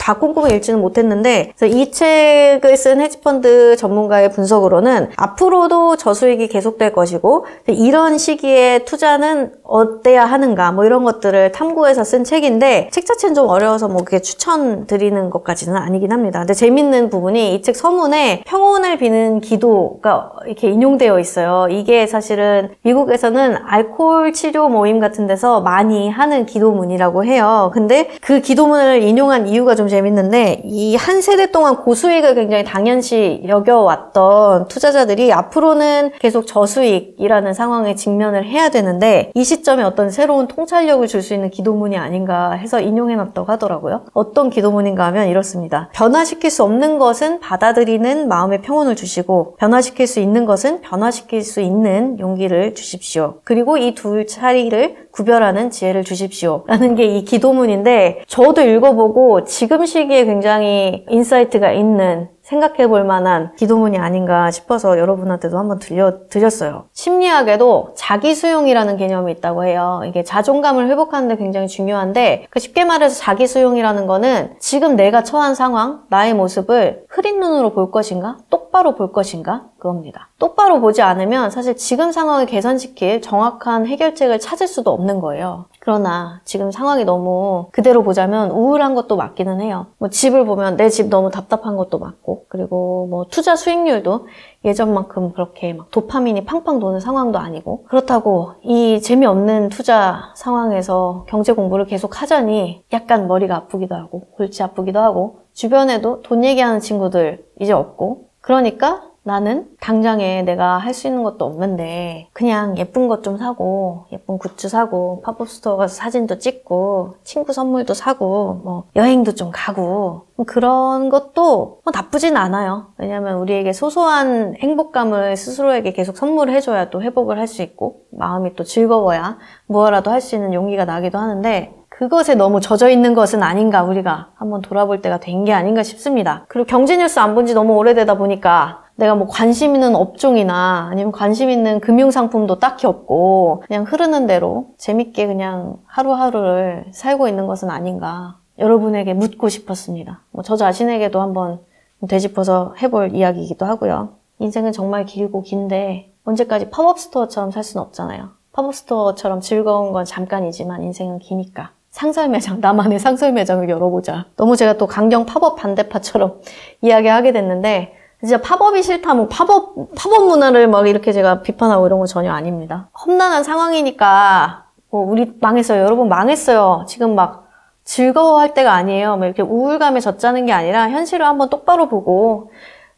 다 0.00 0.14
꼼꼼히 0.14 0.54
읽지는 0.56 0.80
못했는데 0.80 1.52
이 1.62 1.90
책을 1.92 2.76
쓴 2.78 3.00
헤지펀드 3.02 3.76
전문가의 3.76 4.30
분석으로는 4.32 5.10
앞으로도 5.14 5.96
저수익이 5.96 6.48
계속될 6.48 6.92
것이고 6.92 7.44
이런 7.68 8.16
시기에 8.16 8.80
투자는 8.86 9.52
어때야 9.62 10.24
하는가 10.24 10.72
뭐 10.72 10.86
이런 10.86 11.04
것들을 11.04 11.52
탐구해서 11.52 12.02
쓴 12.04 12.24
책인데 12.24 12.88
책 12.90 13.04
자체는 13.04 13.34
좀 13.34 13.48
어려워서 13.48 13.88
뭐 13.88 14.02
그게 14.02 14.20
추천드리는 14.20 15.28
것까지는 15.28 15.76
아니긴 15.76 16.12
합니다. 16.12 16.40
근데 16.40 16.54
재밌는 16.54 17.10
부분이 17.10 17.54
이 17.54 17.60
책 17.60 17.76
서문에 17.76 18.42
평온을 18.46 18.96
비는 18.96 19.40
기도가 19.42 20.32
이렇게 20.46 20.70
인용되어 20.70 21.20
있어요. 21.20 21.66
이게 21.70 22.06
사실은 22.06 22.70
미국에서는 22.82 23.56
알코올 23.66 24.32
치료 24.32 24.70
모임 24.70 24.98
같은 24.98 25.26
데서 25.26 25.60
많이 25.60 26.08
하는 26.08 26.46
기도문이라고 26.46 27.26
해요. 27.26 27.70
근데 27.74 28.08
그 28.22 28.40
기도문을 28.40 29.02
인용한 29.02 29.46
이유가 29.46 29.74
좀 29.74 29.89
재밌는데 29.90 30.62
이 30.64 30.96
한 30.96 31.20
세대 31.22 31.50
동안 31.50 31.76
고수익을 31.76 32.34
굉장히 32.34 32.64
당연시 32.64 33.42
여겨왔던 33.46 34.68
투자자들이 34.68 35.32
앞으로는 35.32 36.10
계속 36.18 36.46
저수익이라는 36.46 37.54
상황에 37.54 37.94
직면을 37.94 38.44
해야 38.44 38.68
되는데 38.70 39.30
이 39.34 39.44
시점에 39.44 39.82
어떤 39.82 40.10
새로운 40.10 40.46
통찰력을 40.48 41.06
줄 41.06 41.20
수 41.20 41.34
있는 41.34 41.50
기도문이 41.50 41.98
아닌가 41.98 42.52
해서 42.52 42.80
인용해놨다고 42.80 43.52
하더라고요. 43.52 44.06
어떤 44.14 44.48
기도문인가 44.48 45.04
하면 45.06 45.28
이렇습니다. 45.28 45.90
변화시킬 45.92 46.50
수 46.50 46.62
없는 46.64 46.98
것은 46.98 47.40
받아들이는 47.40 48.26
마음의 48.26 48.62
평온을 48.62 48.96
주시고 48.96 49.56
변화시킬 49.58 50.06
수 50.06 50.18
있는 50.20 50.46
것은 50.46 50.80
변화시킬 50.80 51.42
수 51.42 51.60
있는 51.60 52.18
용기를 52.18 52.74
주십시오. 52.74 53.34
그리고 53.44 53.76
이 53.76 53.94
둘 53.94 54.26
차이를 54.26 55.08
구별하는 55.12 55.70
지혜를 55.70 56.04
주십시오. 56.04 56.64
라는 56.66 56.94
게 56.94 57.04
이 57.10 57.24
기도문인데 57.24 58.22
저도 58.28 58.62
읽어보고 58.62 59.44
지금 59.44 59.79
시기에 59.86 60.24
굉장히 60.24 61.04
insight가 61.08 61.72
있는 61.72 62.28
생각해 62.50 62.88
볼 62.88 63.04
만한 63.04 63.54
기도문이 63.56 63.96
아닌가 63.98 64.50
싶어서 64.50 64.98
여러분한테도 64.98 65.56
한번 65.56 65.78
들려 65.78 66.26
드렸어요. 66.28 66.86
심리학에도 66.92 67.92
자기 67.94 68.34
수용이라는 68.34 68.96
개념이 68.96 69.30
있다고 69.32 69.64
해요. 69.64 70.02
이게 70.04 70.24
자존감을 70.24 70.88
회복하는데 70.88 71.36
굉장히 71.36 71.68
중요한데 71.68 72.46
그 72.50 72.58
쉽게 72.58 72.84
말해서 72.84 73.20
자기 73.20 73.46
수용이라는 73.46 74.06
거는 74.08 74.56
지금 74.58 74.96
내가 74.96 75.22
처한 75.22 75.54
상황, 75.54 76.02
나의 76.08 76.34
모습을 76.34 77.04
흐린 77.08 77.38
눈으로 77.38 77.72
볼 77.72 77.92
것인가? 77.92 78.38
똑바로 78.50 78.96
볼 78.96 79.12
것인가? 79.12 79.66
그겁니다. 79.78 80.28
똑바로 80.38 80.80
보지 80.80 81.02
않으면 81.02 81.50
사실 81.50 81.76
지금 81.76 82.10
상황을 82.10 82.46
개선시킬 82.46 83.22
정확한 83.22 83.86
해결책을 83.86 84.40
찾을 84.40 84.66
수도 84.66 84.90
없는 84.90 85.20
거예요. 85.20 85.66
그러나 85.82 86.40
지금 86.44 86.70
상황이 86.70 87.04
너무 87.04 87.68
그대로 87.72 88.02
보자면 88.02 88.50
우울한 88.50 88.94
것도 88.94 89.16
맞기는 89.16 89.60
해요. 89.62 89.86
뭐 89.98 90.10
집을 90.10 90.44
보면 90.44 90.76
내 90.76 90.90
집 90.90 91.08
너무 91.08 91.30
답답한 91.30 91.76
것도 91.76 91.98
맞고 91.98 92.44
그리고 92.48 93.06
뭐 93.08 93.26
투자 93.30 93.56
수익률도 93.56 94.26
예전만큼 94.64 95.32
그렇게 95.32 95.72
막 95.72 95.90
도파민이 95.90 96.44
팡팡 96.44 96.80
도는 96.80 97.00
상황도 97.00 97.38
아니고 97.38 97.84
그렇다고 97.84 98.52
이 98.62 99.00
재미없는 99.00 99.70
투자 99.70 100.32
상황에서 100.34 101.24
경제 101.28 101.52
공부를 101.52 101.86
계속 101.86 102.20
하자니 102.20 102.84
약간 102.92 103.26
머리가 103.26 103.56
아프기도 103.56 103.94
하고 103.94 104.26
골치 104.36 104.62
아프기도 104.62 104.98
하고 104.98 105.40
주변에도 105.54 106.20
돈 106.22 106.44
얘기하는 106.44 106.80
친구들 106.80 107.44
이제 107.60 107.72
없고 107.72 108.26
그러니까 108.40 109.02
나는 109.22 109.68
당장에 109.80 110.42
내가 110.42 110.78
할 110.78 110.94
수 110.94 111.06
있는 111.06 111.22
것도 111.22 111.44
없는데 111.44 112.28
그냥 112.32 112.76
예쁜 112.78 113.06
것 113.06 113.20
좀 113.22 113.36
사고 113.36 114.06
예쁜 114.12 114.38
굿즈 114.38 114.68
사고 114.68 115.20
팝업 115.22 115.46
스토어 115.48 115.76
가서 115.76 115.94
사진도 115.94 116.38
찍고 116.38 117.16
친구 117.22 117.52
선물도 117.52 117.92
사고 117.94 118.60
뭐 118.64 118.84
여행도 118.96 119.34
좀 119.34 119.50
가고 119.52 120.22
뭐 120.36 120.46
그런 120.46 121.10
것도 121.10 121.80
뭐 121.84 121.92
나쁘진 121.92 122.36
않아요. 122.38 122.86
왜냐하면 122.96 123.36
우리에게 123.38 123.72
소소한 123.74 124.54
행복감을 124.58 125.36
스스로에게 125.36 125.92
계속 125.92 126.16
선물을 126.16 126.52
해줘야 126.54 126.88
또 126.90 127.02
회복을 127.02 127.38
할 127.38 127.46
수 127.46 127.62
있고 127.62 128.02
마음이 128.12 128.54
또 128.56 128.64
즐거워야 128.64 129.36
무엇라도 129.66 130.10
할 130.10 130.20
수 130.22 130.34
있는 130.34 130.54
용기가 130.54 130.84
나기도 130.86 131.18
하는데 131.18 131.74
그것에 131.88 132.34
너무 132.34 132.60
젖어 132.60 132.88
있는 132.88 133.12
것은 133.14 133.42
아닌가 133.42 133.82
우리가 133.82 134.30
한번 134.36 134.62
돌아볼 134.62 135.02
때가 135.02 135.20
된 135.20 135.44
게 135.44 135.52
아닌가 135.52 135.82
싶습니다. 135.82 136.44
그리고 136.48 136.66
경제 136.66 136.96
뉴스 136.96 137.18
안 137.20 137.34
본 137.34 137.46
지 137.46 137.52
너무 137.54 137.74
오래되다 137.76 138.14
보니까 138.16 138.84
내가 139.00 139.14
뭐 139.14 139.26
관심 139.26 139.74
있는 139.74 139.94
업종이나 139.96 140.88
아니면 140.90 141.10
관심 141.10 141.48
있는 141.50 141.80
금융상품도 141.80 142.58
딱히 142.58 142.86
없고 142.86 143.64
그냥 143.66 143.84
흐르는 143.84 144.26
대로 144.26 144.66
재밌게 144.76 145.26
그냥 145.26 145.78
하루하루를 145.86 146.84
살고 146.92 147.26
있는 147.26 147.46
것은 147.46 147.70
아닌가 147.70 148.36
여러분에게 148.58 149.14
묻고 149.14 149.48
싶었습니다. 149.48 150.20
뭐 150.32 150.42
저 150.44 150.56
자신에게도 150.56 151.20
한번 151.20 151.60
되짚어서 152.06 152.74
해볼 152.82 153.14
이야기이기도 153.14 153.64
하고요. 153.64 154.10
인생은 154.38 154.72
정말 154.72 155.06
길고 155.06 155.42
긴데 155.42 156.12
언제까지 156.24 156.70
팝업 156.70 156.98
스토어처럼 156.98 157.50
살 157.50 157.64
수는 157.64 157.82
없잖아요. 157.84 158.28
팝업 158.52 158.74
스토어처럼 158.74 159.40
즐거운 159.40 159.92
건 159.92 160.04
잠깐이지만 160.04 160.82
인생은 160.82 161.20
기니까. 161.20 161.70
상설 161.90 162.28
매장, 162.28 162.60
나만의 162.60 162.98
상설 162.98 163.32
매장을 163.32 163.68
열어보자. 163.68 164.26
너무 164.36 164.56
제가 164.56 164.74
또 164.74 164.86
강경 164.86 165.26
팝업 165.26 165.56
반대파처럼 165.56 166.40
이야기하게 166.82 167.32
됐는데, 167.32 167.94
진짜 168.20 168.40
팝업이 168.40 168.82
싫다, 168.82 169.14
뭐 169.14 169.28
팝업, 169.28 169.94
팝업 169.94 170.26
문화를 170.26 170.68
막 170.68 170.86
이렇게 170.86 171.12
제가 171.12 171.40
비판하고 171.40 171.86
이런 171.86 171.98
거 172.00 172.06
전혀 172.06 172.32
아닙니다. 172.32 172.88
험난한 173.06 173.44
상황이니까, 173.44 174.64
뭐 174.90 175.10
우리 175.10 175.32
망했어요. 175.40 175.82
여러분 175.82 176.08
망했어요. 176.08 176.84
지금 176.86 177.14
막 177.14 177.48
즐거워할 177.84 178.52
때가 178.52 178.72
아니에요. 178.74 179.16
뭐 179.16 179.24
이렇게 179.26 179.42
우울감에 179.42 180.00
젖자는 180.00 180.46
게 180.46 180.52
아니라 180.52 180.90
현실을 180.90 181.24
한번 181.24 181.48
똑바로 181.48 181.88
보고, 181.88 182.50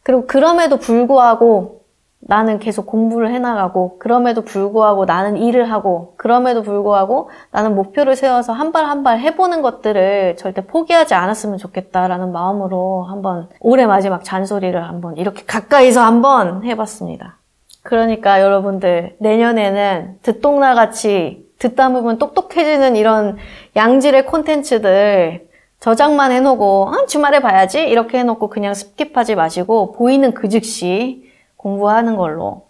그리고 0.03 0.25
그럼에도 0.27 0.77
불구하고 0.77 1.82
나는 2.25 2.59
계속 2.59 2.85
공부를 2.85 3.31
해나가고, 3.33 3.97
그럼에도 3.99 4.41
불구하고 4.43 5.05
나는 5.05 5.37
일을 5.37 5.71
하고, 5.71 6.13
그럼에도 6.17 6.61
불구하고 6.63 7.29
나는 7.51 7.75
목표를 7.75 8.15
세워서 8.15 8.53
한 8.53 8.71
발 8.71 8.85
한 8.85 9.03
발 9.03 9.19
해보는 9.19 9.61
것들을 9.61 10.37
절대 10.37 10.65
포기하지 10.65 11.13
않았으면 11.15 11.57
좋겠다라는 11.57 12.31
마음으로 12.31 13.03
한번 13.03 13.49
올해 13.59 13.85
마지막 13.85 14.23
잔소리를 14.23 14.81
한번 14.87 15.17
이렇게 15.17 15.43
가까이서 15.45 16.01
한번 16.01 16.63
해봤습니다. 16.63 17.37
그러니까 17.83 18.41
여러분들, 18.41 19.17
내년에는 19.19 20.19
듣똑라같이 20.21 21.45
듣다 21.59 21.89
보면 21.89 22.17
똑똑해지는 22.17 22.95
이런 22.95 23.37
양질의 23.75 24.25
콘텐츠들 24.25 25.47
저장만 25.81 26.31
해놓고, 26.31 26.89
아, 26.93 27.05
주말에 27.07 27.41
봐야지? 27.41 27.81
이렇게 27.81 28.19
해놓고 28.19 28.47
그냥 28.49 28.71
skip하지 28.71 29.35
마시고, 29.35 29.91
보이는 29.93 30.33
그 30.33 30.47
즉시 30.47 31.23
공부하는 31.63 32.17
걸로. 32.17 32.67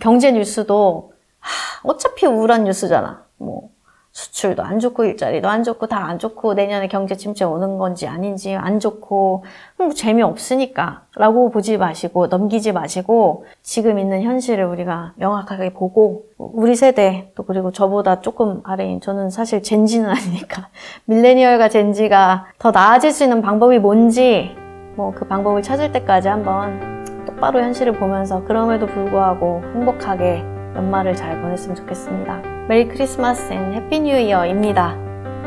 경제 0.00 0.30
뉴스도 0.32 1.12
하, 1.40 1.88
어차피 1.88 2.26
우울한 2.26 2.64
뉴스잖아. 2.64 3.24
뭐 3.38 3.70
수출도 4.12 4.62
안 4.62 4.78
좋고 4.80 5.04
일자리도 5.04 5.46
안 5.46 5.62
좋고 5.62 5.88
다 5.88 6.06
안 6.06 6.18
좋고 6.18 6.54
내년에 6.54 6.88
경제 6.88 7.16
침체 7.16 7.44
오는 7.44 7.76
건지 7.76 8.06
아닌지 8.06 8.54
안 8.54 8.80
좋고 8.80 9.44
뭐 9.76 9.90
재미없으니까 9.92 11.02
라고 11.16 11.50
보지 11.50 11.76
마시고 11.76 12.28
넘기지 12.28 12.72
마시고 12.72 13.44
지금 13.62 13.98
있는 13.98 14.22
현실을 14.22 14.64
우리가 14.64 15.12
명확하게 15.16 15.74
보고 15.74 16.24
우리 16.38 16.76
세대 16.76 17.30
또 17.34 17.42
그리고 17.44 17.72
저보다 17.72 18.20
조금 18.22 18.62
아래인 18.64 19.00
저는 19.02 19.28
사실 19.30 19.62
Gen 19.62 19.79
Z는 19.79 20.08
아니니까 20.16 20.68
millennial과 21.04 21.68
Gen 21.68 22.07
Z가 22.07 22.46
더 22.58 22.70
나아질 22.70 23.12
수 23.12 23.22
있는 23.24 23.42
방법이 23.42 23.78
뭔지 23.78 24.50
뭐 24.96 25.12
그 25.14 25.26
방법을 25.26 25.62
찾을 25.62 25.92
때까지 25.92 26.28
한번 26.28 26.95
똑바로 27.26 27.60
현실을 27.60 27.92
보면서 27.92 28.44
그럼에도 28.44 28.86
불구하고 28.86 29.62
행복하게 29.74 30.44
연말을 30.74 31.14
잘 31.14 31.40
보냈으면 31.40 31.76
좋겠습니다. 31.76 32.42
Merry 32.68 32.88
Christmas 32.88 33.52
and 33.52 33.74
Happy 33.74 34.00
New 34.00 34.16
Year입니다. 34.16 34.96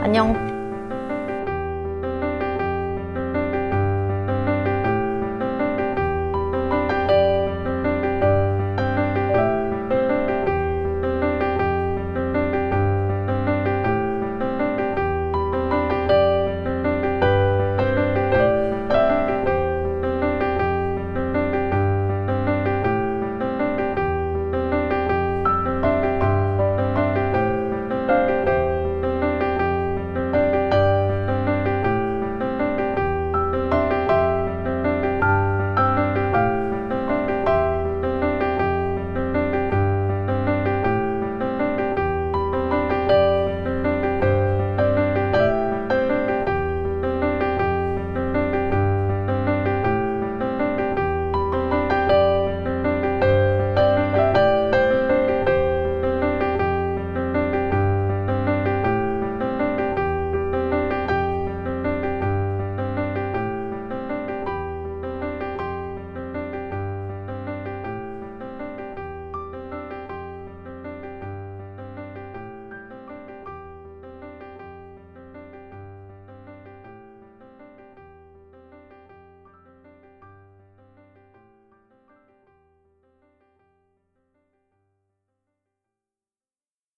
안녕. 0.01 0.48